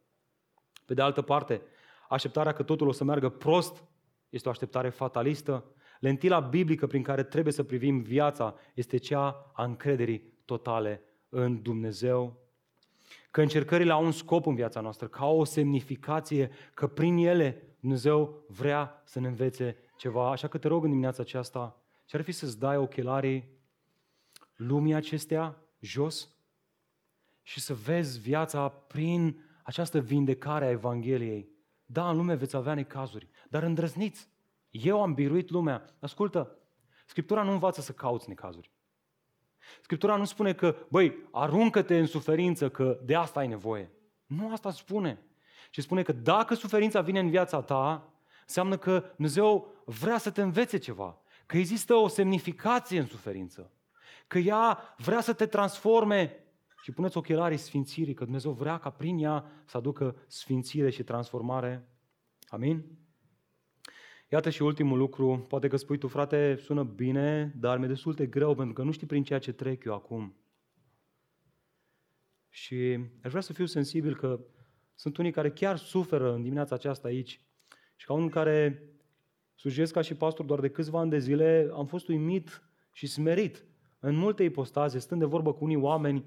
[0.85, 1.63] Pe de altă parte,
[2.09, 3.85] așteptarea că totul o să meargă prost
[4.31, 5.64] este o așteptare fatalistă.
[6.01, 12.37] Lentila biblică prin care trebuie să privim viața este cea a încrederii totale în Dumnezeu,
[13.31, 17.62] că încercările au un scop în viața noastră, că au o semnificație, că prin ele
[17.81, 20.31] Dumnezeu vrea să ne învețe ceva.
[20.31, 23.49] Așa că te rog în dimineața aceasta, ce ar fi să-ți dai ochelarii
[24.57, 26.28] lumii acestea jos
[27.43, 31.50] și să vezi viața prin această vindecare a Evangheliei.
[31.93, 34.28] Da, în lume veți avea necazuri, dar îndrăzniți.
[34.70, 35.84] Eu am biruit lumea.
[36.01, 36.59] Ascultă,
[37.07, 38.70] Scriptura nu învață să cauți necazuri.
[39.80, 43.91] Scriptura nu spune că, băi, aruncă-te în suferință, că de asta ai nevoie.
[44.26, 45.22] Nu asta spune.
[45.70, 48.12] Și spune că dacă suferința vine în viața ta,
[48.43, 53.72] înseamnă că Dumnezeu vrea să te învețe ceva, că există o semnificație în suferință,
[54.26, 56.39] că ea vrea să te transforme
[56.83, 61.89] și puneți ochelarii sfințirii, că Dumnezeu vrea ca prin ea să aducă sfințire și transformare.
[62.49, 62.85] Amin?
[64.28, 68.26] Iată și ultimul lucru, poate că spui tu, frate, sună bine, dar mi-e destul de
[68.26, 70.37] greu pentru că nu știi prin ceea ce trec eu acum.
[72.49, 74.41] Și aș vrea să fiu sensibil că
[74.95, 77.41] sunt unii care chiar suferă în dimineața aceasta aici.
[77.97, 78.83] Și ca unul care
[79.55, 82.62] slujesc ca și pastor doar de câțiva ani de zile, am fost uimit
[82.93, 83.64] și smerit
[83.99, 86.24] în multe ipostaze, stând de vorbă cu unii oameni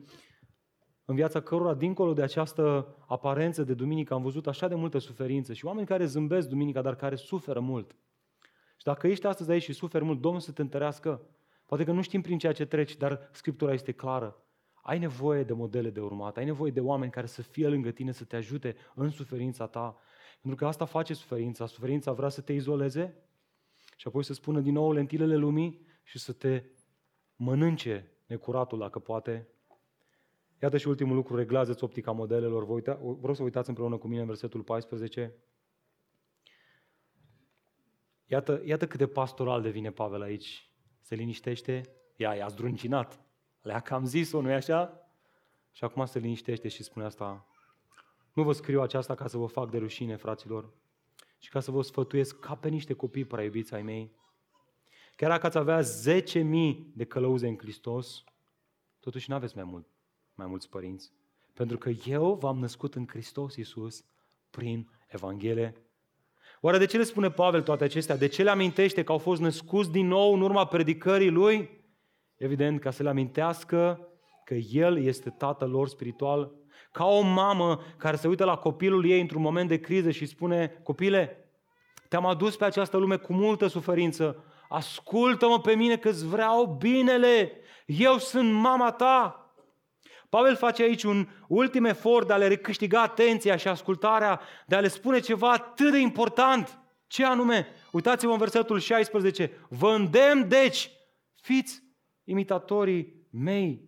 [1.05, 5.53] în viața cărora, dincolo de această aparență de duminică, am văzut așa de multă suferință
[5.53, 7.95] și oameni care zâmbesc duminica, dar care suferă mult.
[8.77, 11.21] Și dacă ești astăzi aici și suferi mult, Domnul să te întărească.
[11.65, 14.37] Poate că nu știm prin ceea ce treci, dar Scriptura este clară.
[14.73, 18.11] Ai nevoie de modele de urmat, ai nevoie de oameni care să fie lângă tine,
[18.11, 19.97] să te ajute în suferința ta.
[20.41, 21.65] Pentru că asta face suferința.
[21.65, 23.15] Suferința vrea să te izoleze
[23.97, 26.63] și apoi să spună din nou lentilele lumii și să te
[27.35, 29.47] mănânce necuratul, dacă poate.
[30.63, 32.65] Iată și ultimul lucru, reglează-ți optica modelelor.
[32.65, 35.35] Vă uita, vreau să uitați împreună cu mine în versetul 14.
[38.25, 40.69] Iată, iată cât de pastoral devine Pavel aici.
[41.01, 41.81] Se liniștește,
[42.15, 43.19] ia, i-a zdruncinat.
[43.61, 45.09] Le-a cam zis-o, nu-i așa?
[45.71, 47.47] Și acum se liniștește și spune asta.
[48.33, 50.73] Nu vă scriu aceasta ca să vă fac de rușine, fraților,
[51.37, 54.11] și ca să vă sfătuiesc ca pe niște copii prea iubiți ai mei.
[55.15, 55.85] Chiar dacă ați avea 10.000
[56.93, 58.23] de călăuze în Hristos,
[58.99, 59.92] totuși nu aveți mai, mult,
[60.43, 61.11] mai mulți părinți.
[61.53, 64.05] Pentru că eu v-am născut în Hristos Iisus
[64.49, 65.73] prin Evanghelie.
[66.61, 68.17] Oare de ce le spune Pavel toate acestea?
[68.17, 71.69] De ce le amintește că au fost născuți din nou în urma predicării lui?
[72.35, 74.07] Evident, ca să le amintească
[74.45, 76.51] că El este Tatăl lor spiritual,
[76.91, 80.79] ca o mamă care se uită la copilul ei într-un moment de criză și spune,
[80.83, 81.49] copile,
[82.09, 87.51] te-am adus pe această lume cu multă suferință, ascultă-mă pe mine că îți vreau binele,
[87.85, 89.42] eu sunt mama ta.
[90.33, 94.79] Pavel face aici un ultim efort de a le recâștiga atenția și ascultarea, de a
[94.79, 96.79] le spune ceva atât de important.
[97.07, 97.67] Ce anume?
[97.91, 99.51] Uitați-vă în versetul 16.
[99.69, 100.91] Vă îndemn, deci,
[101.41, 101.83] fiți
[102.23, 103.81] imitatorii mei.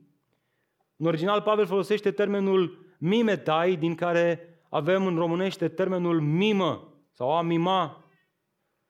[0.95, 7.41] În original, Pavel folosește termenul mimetai, din care avem în românește termenul mimă sau a
[7.41, 8.09] mima.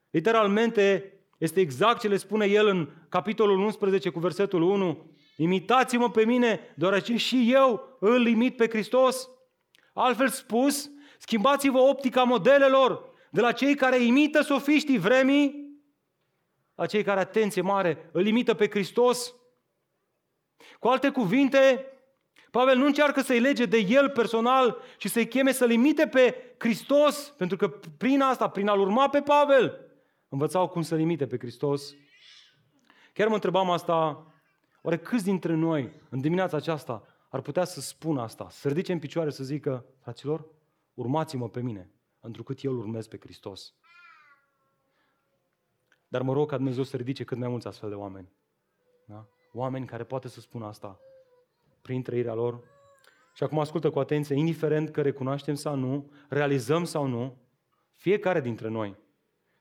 [0.09, 5.14] Literalmente, este exact ce le spune el în capitolul 11 cu versetul 1.
[5.35, 9.29] Imitați-mă pe mine, deoarece și eu îl imit pe Hristos.
[9.93, 15.63] Altfel spus, schimbați-vă optica modelelor de la cei care imită sofiștii vremii
[16.75, 19.33] la cei care, atenție mare, îl imită pe Hristos.
[20.79, 21.85] Cu alte cuvinte,
[22.51, 27.33] Pavel nu încearcă să-i lege de el personal și să-i cheme să-l imite pe Hristos,
[27.37, 27.67] pentru că
[27.97, 29.79] prin asta, prin a-l urma pe Pavel,
[30.29, 31.93] învățau cum să-l imite pe Hristos.
[33.13, 34.27] Chiar mă întrebam asta,
[34.85, 38.99] oare câți dintre noi, în dimineața aceasta, ar putea să spună asta, să ridice în
[38.99, 40.45] picioare să zică, fraților,
[40.93, 43.73] urmați-mă pe mine, întrucât eu îl urmez pe Hristos.
[46.07, 48.31] Dar mă rog ca Dumnezeu să ridice cât mai mulți astfel de oameni.
[49.05, 49.27] Da?
[49.53, 50.99] Oameni care poate să spună asta
[51.81, 52.59] prin trăirea lor.
[53.33, 57.37] Și acum ascultă cu atenție, indiferent că recunoaștem sau nu, realizăm sau nu,
[57.91, 58.95] fiecare dintre noi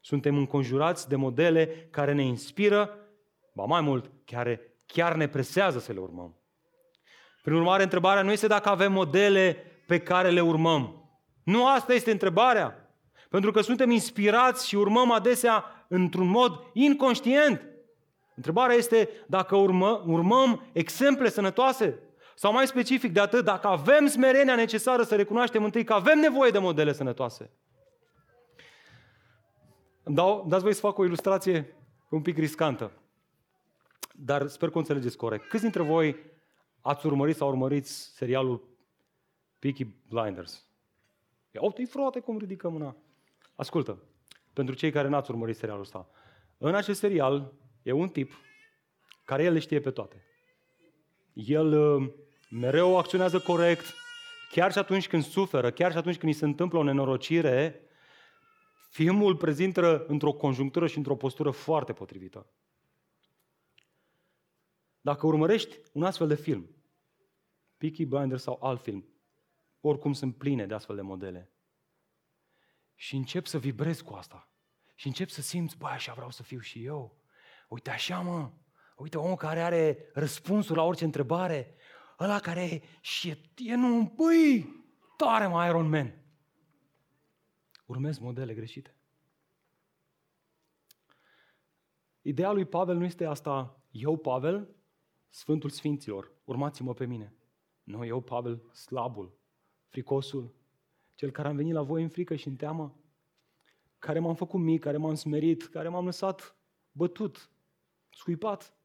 [0.00, 2.98] suntem înconjurați de modele care ne inspiră,
[3.52, 6.36] ba mai mult, care chiar ne presează să le urmăm.
[7.42, 9.56] Prin urmare, întrebarea nu este dacă avem modele
[9.86, 11.08] pe care le urmăm.
[11.42, 12.88] Nu asta este întrebarea.
[13.28, 17.62] Pentru că suntem inspirați și urmăm adesea într-un mod inconștient.
[18.36, 21.98] Întrebarea este dacă urmă, urmăm exemple sănătoase
[22.34, 26.50] sau mai specific de atât, dacă avem smerenia necesară să recunoaștem întâi că avem nevoie
[26.50, 27.50] de modele sănătoase.
[30.04, 31.74] dau, dați voi să fac o ilustrație
[32.10, 32.92] un pic riscantă,
[34.16, 35.48] dar sper că o înțelegeți corect.
[35.48, 36.16] Câți dintre voi
[36.80, 38.68] ați urmărit sau urmăriți serialul
[39.58, 40.66] Peaky Blinders?
[41.50, 42.96] Ia uite frate cum ridică mâna.
[43.54, 44.02] Ascultă,
[44.52, 46.08] pentru cei care n-ați urmărit serialul ăsta.
[46.58, 47.52] În acest serial
[47.82, 48.32] e un tip
[49.24, 50.24] care el le știe pe toate.
[51.32, 52.12] El uh,
[52.50, 53.84] mereu acționează corect,
[54.50, 57.80] chiar și atunci când suferă, chiar și atunci când îi se întâmplă o nenorocire,
[58.90, 62.46] filmul îl prezintă într-o conjunctură și într-o postură foarte potrivită.
[65.04, 66.70] Dacă urmărești un astfel de film,
[67.76, 69.08] Peaky Blinders sau alt film,
[69.80, 71.52] oricum sunt pline de astfel de modele,
[72.94, 74.48] și încep să vibrezi cu asta.
[74.94, 77.22] Și încep să simți, băi, așa vreau să fiu și eu.
[77.68, 78.52] Uite așa, mă.
[78.96, 81.74] Uite, omul care are răspunsul la orice întrebare.
[82.20, 84.66] Ăla care și e, e nu, băi,
[85.16, 86.22] tare mai Iron Man.
[87.86, 88.96] Urmez modele greșite.
[92.22, 94.74] Ideea lui Pavel nu este asta, eu, Pavel,
[95.34, 97.34] Sfântul Sfinților, urmați-mă pe mine.
[97.84, 99.38] Nu, eu, Pavel, slabul,
[99.88, 100.54] fricosul,
[101.14, 102.96] cel care am venit la voi în frică și în teamă,
[103.98, 106.56] care m-am făcut mic, care m-am smerit, care m-am lăsat
[106.92, 107.50] bătut,
[108.10, 108.76] scuipat,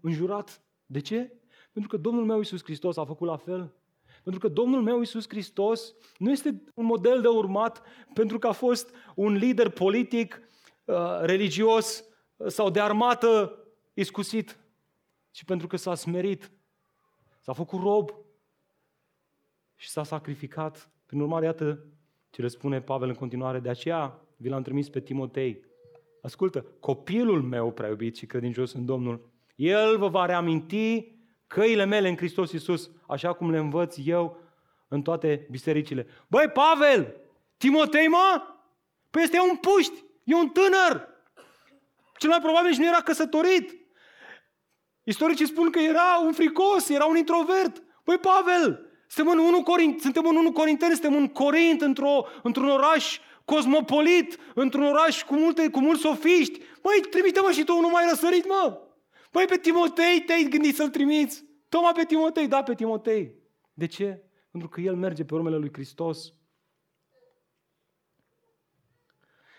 [0.00, 0.62] înjurat.
[0.86, 1.32] De ce?
[1.72, 3.74] Pentru că Domnul meu Iisus Hristos a făcut la fel.
[4.22, 7.82] Pentru că Domnul meu Iisus Hristos nu este un model de urmat
[8.14, 10.40] pentru că a fost un lider politic,
[10.84, 12.04] uh, religios
[12.46, 13.58] sau de armată
[13.94, 14.58] iscusit,
[15.38, 16.50] ci pentru că s-a smerit,
[17.40, 18.10] s-a făcut rob,
[19.76, 20.90] și s-a sacrificat.
[21.06, 21.84] Prin urmare, iată
[22.30, 25.64] ce le spune Pavel în continuare, de aceea vi l-am trimis pe Timotei.
[26.22, 31.16] Ascultă, copilul meu prea iubit și credincios în Domnul, el vă va reaminti
[31.46, 34.40] căile mele în Hristos Iisus, așa cum le învăț eu
[34.88, 36.06] în toate bisericile.
[36.28, 37.16] Băi, Pavel,
[37.56, 38.42] Timotei, mă?
[39.10, 41.08] Păi este un puști, e un tânăr.
[42.16, 43.77] Cel mai probabil și nu era căsătorit.
[45.08, 47.82] Istoricii spun că era un fricos, era un introvert.
[48.04, 52.68] Băi, Pavel, suntem în 1 Corint, suntem în 1 Corinteni, suntem în Corint, într-o, într-un
[52.68, 56.60] oraș cosmopolit, într-un oraș cu, multe, cu mulți sofiști.
[56.82, 58.80] Măi, trimite-mă și tu, nu mai răsărit, mă.
[59.32, 61.44] Băi, pe Timotei te-ai gândit să-l trimiți.
[61.68, 63.34] Toma pe Timotei, da, pe Timotei.
[63.72, 64.22] De ce?
[64.50, 66.32] Pentru că el merge pe urmele lui Hristos.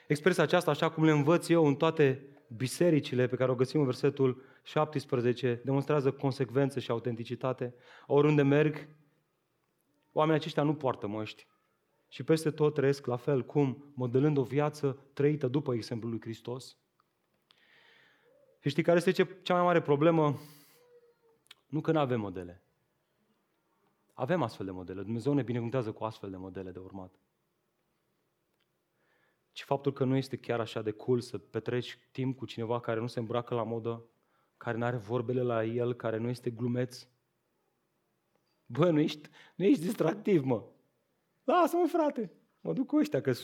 [0.08, 3.86] Expresia aceasta, așa cum le învăț eu în toate bisericile pe care o găsim în
[3.86, 7.76] versetul 17, demonstrează consecvență și autenticitate.
[8.08, 8.90] Oriunde merg,
[10.12, 11.48] oamenii aceștia nu poartă măști.
[12.08, 16.78] Și peste tot trăiesc la fel cum, modelând o viață trăită după exemplul lui Hristos.
[18.60, 20.40] Și știi care este cea mai mare problemă?
[21.68, 22.64] Nu că nu avem modele.
[24.14, 25.02] Avem astfel de modele.
[25.02, 27.20] Dumnezeu ne binecuvântează cu astfel de modele de urmat.
[29.52, 33.00] Ci faptul că nu este chiar așa de cool să petreci timp cu cineva care
[33.00, 34.04] nu se îmbracă la modă,
[34.60, 37.08] care nu are vorbele la el, care nu este glumeț.
[38.66, 40.64] Bă, nu ești, nu ești distractiv, mă.
[41.44, 42.32] Lasă-mă, frate.
[42.62, 43.36] Mă duc cu ăștia că Ia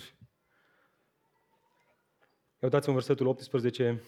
[2.59, 4.03] uitați în versetul 18.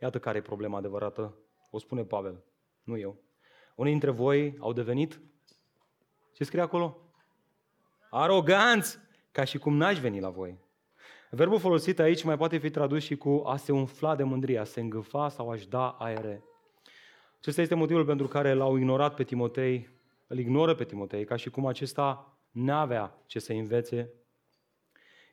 [0.00, 1.34] Iată care e problema adevărată.
[1.70, 2.44] O spune Pavel,
[2.82, 3.18] nu eu.
[3.76, 5.20] Unii dintre voi au devenit,
[6.32, 7.00] ce scrie acolo?
[8.10, 8.98] Aroganți,
[9.32, 10.58] ca și cum n-aș veni la voi.
[11.30, 14.64] Verbul folosit aici mai poate fi tradus și cu a se umfla de mândrie, a
[14.64, 16.42] se îngâfa sau a-și da aere.
[17.38, 19.88] Acesta este motivul pentru care l-au ignorat pe Timotei,
[20.26, 24.10] îl ignoră pe Timotei, ca și cum acesta n-avea ce să învețe.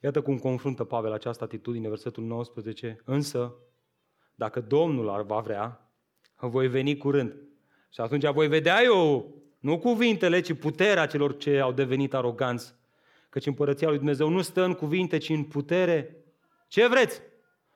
[0.01, 3.01] Iată cum confruntă Pavel această atitudine, versetul 19.
[3.05, 3.55] Însă,
[4.35, 5.91] dacă Domnul ar va vrea,
[6.39, 7.35] voi veni curând.
[7.89, 12.75] Și atunci voi vedea eu, nu cuvintele, ci puterea celor ce au devenit aroganți.
[13.33, 16.15] Căci împărăția lui Dumnezeu nu stă în cuvinte, ci în putere.
[16.67, 17.21] Ce vreți?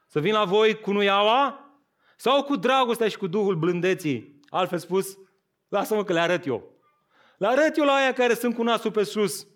[0.08, 1.72] Să vin la voi cu nuiaua?
[2.18, 4.40] Sau cu dragostea și cu Duhul blândeții?
[4.50, 5.18] Altfel spus,
[5.68, 6.72] lasă-mă că le arăt eu.
[7.38, 9.48] Le arăt eu la aia care sunt cu nasul pe sus.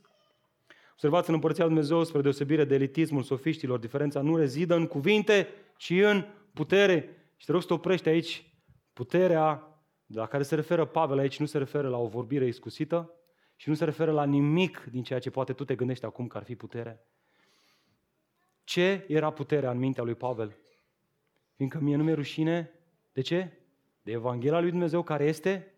[0.91, 5.47] Observați în Împărăția lui Dumnezeu, spre deosebire de elitismul sofiștilor, diferența nu rezidă în cuvinte,
[5.77, 7.09] ci în putere.
[7.37, 8.53] Și te rog să te oprești aici.
[8.93, 13.15] Puterea la care se referă Pavel aici nu se referă la o vorbire iscusită
[13.61, 16.37] și nu se referă la nimic din ceea ce poate tu te gândești acum că
[16.37, 17.05] ar fi putere.
[18.63, 20.57] Ce era puterea în mintea lui Pavel?
[21.55, 22.71] Fiindcă mie nu mi-e rușine.
[23.11, 23.59] De ce?
[24.01, 25.73] De Evanghelia lui Dumnezeu care este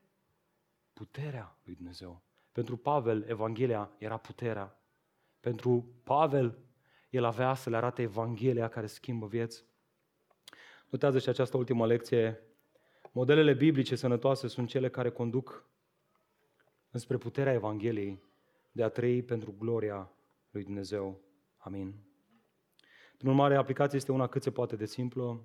[0.94, 2.24] puterea lui Dumnezeu.
[2.52, 4.82] Pentru Pavel, Evanghelia era puterea.
[5.40, 6.58] Pentru Pavel,
[7.10, 9.66] el avea să le arate Evanghelia care schimbă vieți.
[10.90, 12.42] Notează și această ultimă lecție.
[13.12, 15.72] Modelele biblice sănătoase sunt cele care conduc
[16.94, 18.22] înspre puterea Evangheliei
[18.72, 20.12] de a trăi pentru gloria
[20.50, 21.20] lui Dumnezeu.
[21.58, 21.94] Amin.
[23.18, 25.42] Prin urmare, aplicația este una cât se poate de simplă.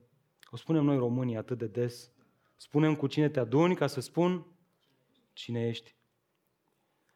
[0.50, 2.12] O spunem noi românii atât de des.
[2.56, 4.46] Spunem cu cine te aduni ca să spun
[5.32, 5.96] cine ești.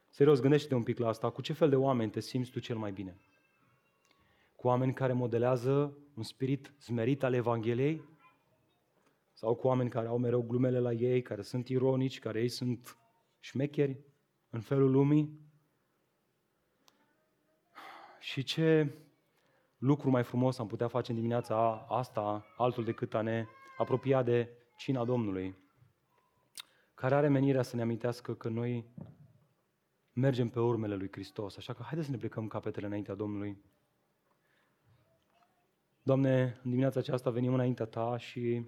[0.08, 1.30] Serios, gândește-te un pic la asta.
[1.30, 3.20] Cu ce fel de oameni te simți tu cel mai bine?
[4.56, 8.04] Cu oameni care modelează un spirit smerit al Evangheliei?
[9.32, 12.96] Sau cu oameni care au mereu glumele la ei, care sunt ironici, care ei sunt
[13.40, 14.10] șmecheri
[14.52, 15.40] în felul lumii?
[18.18, 18.94] Și ce
[19.78, 23.46] lucru mai frumos am putea face în dimineața asta, altul decât a ne
[23.78, 25.56] apropia de cina Domnului,
[26.94, 28.86] care are menirea să ne amintească că noi
[30.12, 31.56] mergem pe urmele lui Hristos.
[31.56, 33.62] Așa că haideți să ne plecăm capetele înaintea Domnului.
[36.02, 38.66] Doamne, în dimineața aceasta venim înaintea Ta și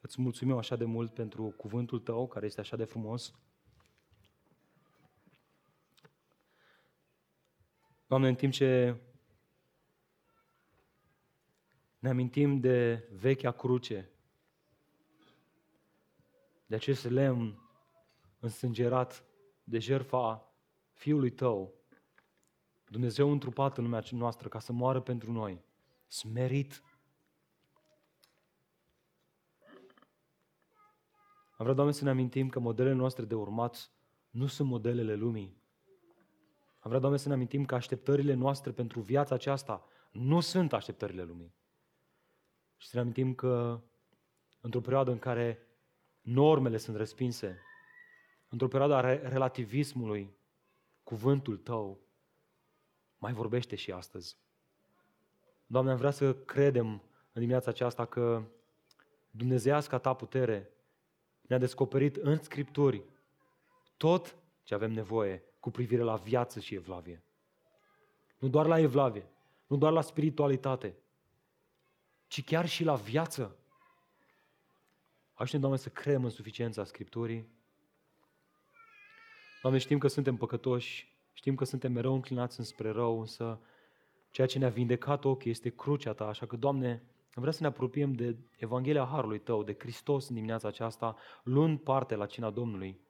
[0.00, 3.34] îți mulțumim așa de mult pentru cuvântul Tău, care este așa de frumos.
[8.06, 9.00] Doamne, în timp ce
[11.98, 14.10] ne amintim de vechea cruce,
[16.66, 17.60] de acest lemn
[18.38, 19.24] însângerat
[19.64, 20.54] de jertfa
[20.92, 21.74] Fiului Tău,
[22.88, 25.64] Dumnezeu întrupat în lumea noastră ca să moară pentru noi,
[26.06, 26.82] smerit.
[31.56, 33.90] Am vrea, Doamne, să ne amintim că modelele noastre de urmat
[34.30, 35.64] nu sunt modelele lumii.
[36.86, 41.22] Am vrea, Doamne, să ne amintim că așteptările noastre pentru viața aceasta nu sunt așteptările
[41.22, 41.54] lumii.
[42.76, 43.80] Și să ne amintim că
[44.60, 45.66] într-o perioadă în care
[46.20, 47.58] normele sunt respinse,
[48.48, 50.36] într-o perioadă a relativismului,
[51.02, 52.00] cuvântul Tău
[53.18, 54.36] mai vorbește și astăzi.
[55.66, 56.86] Doamne, am vrea să credem
[57.32, 58.42] în dimineața aceasta că
[59.30, 60.70] Dumnezeiasca Ta putere
[61.40, 63.02] ne-a descoperit în Scripturi
[63.96, 67.22] tot ce avem nevoie cu privire la viață și evlavie.
[68.38, 69.26] Nu doar la evlavie,
[69.66, 70.96] nu doar la spiritualitate,
[72.26, 73.56] ci chiar și la viață.
[75.34, 77.48] Ajută-ne, Doamne, să creăm în suficiența Scripturii.
[79.62, 83.60] Doamne, știm că suntem păcătoși, știm că suntem mereu înclinați înspre rău, însă
[84.30, 87.02] ceea ce ne-a vindecat ochii este crucea Ta, așa că, Doamne,
[87.34, 92.14] vreau să ne apropiem de Evanghelia Harului Tău, de Hristos în dimineața aceasta, luând parte
[92.14, 93.04] la cina Domnului,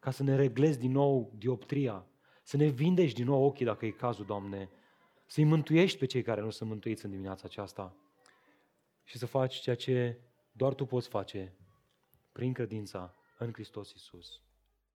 [0.00, 2.06] ca să ne reglezi din nou dioptria,
[2.42, 4.70] să ne vindești din nou ochii dacă e cazul, Doamne,
[5.26, 7.96] să-i mântuiești pe cei care nu sunt mântuiți în dimineața aceasta
[9.04, 10.20] și să faci ceea ce
[10.52, 11.54] doar Tu poți face
[12.32, 14.40] prin credința în Hristos Iisus.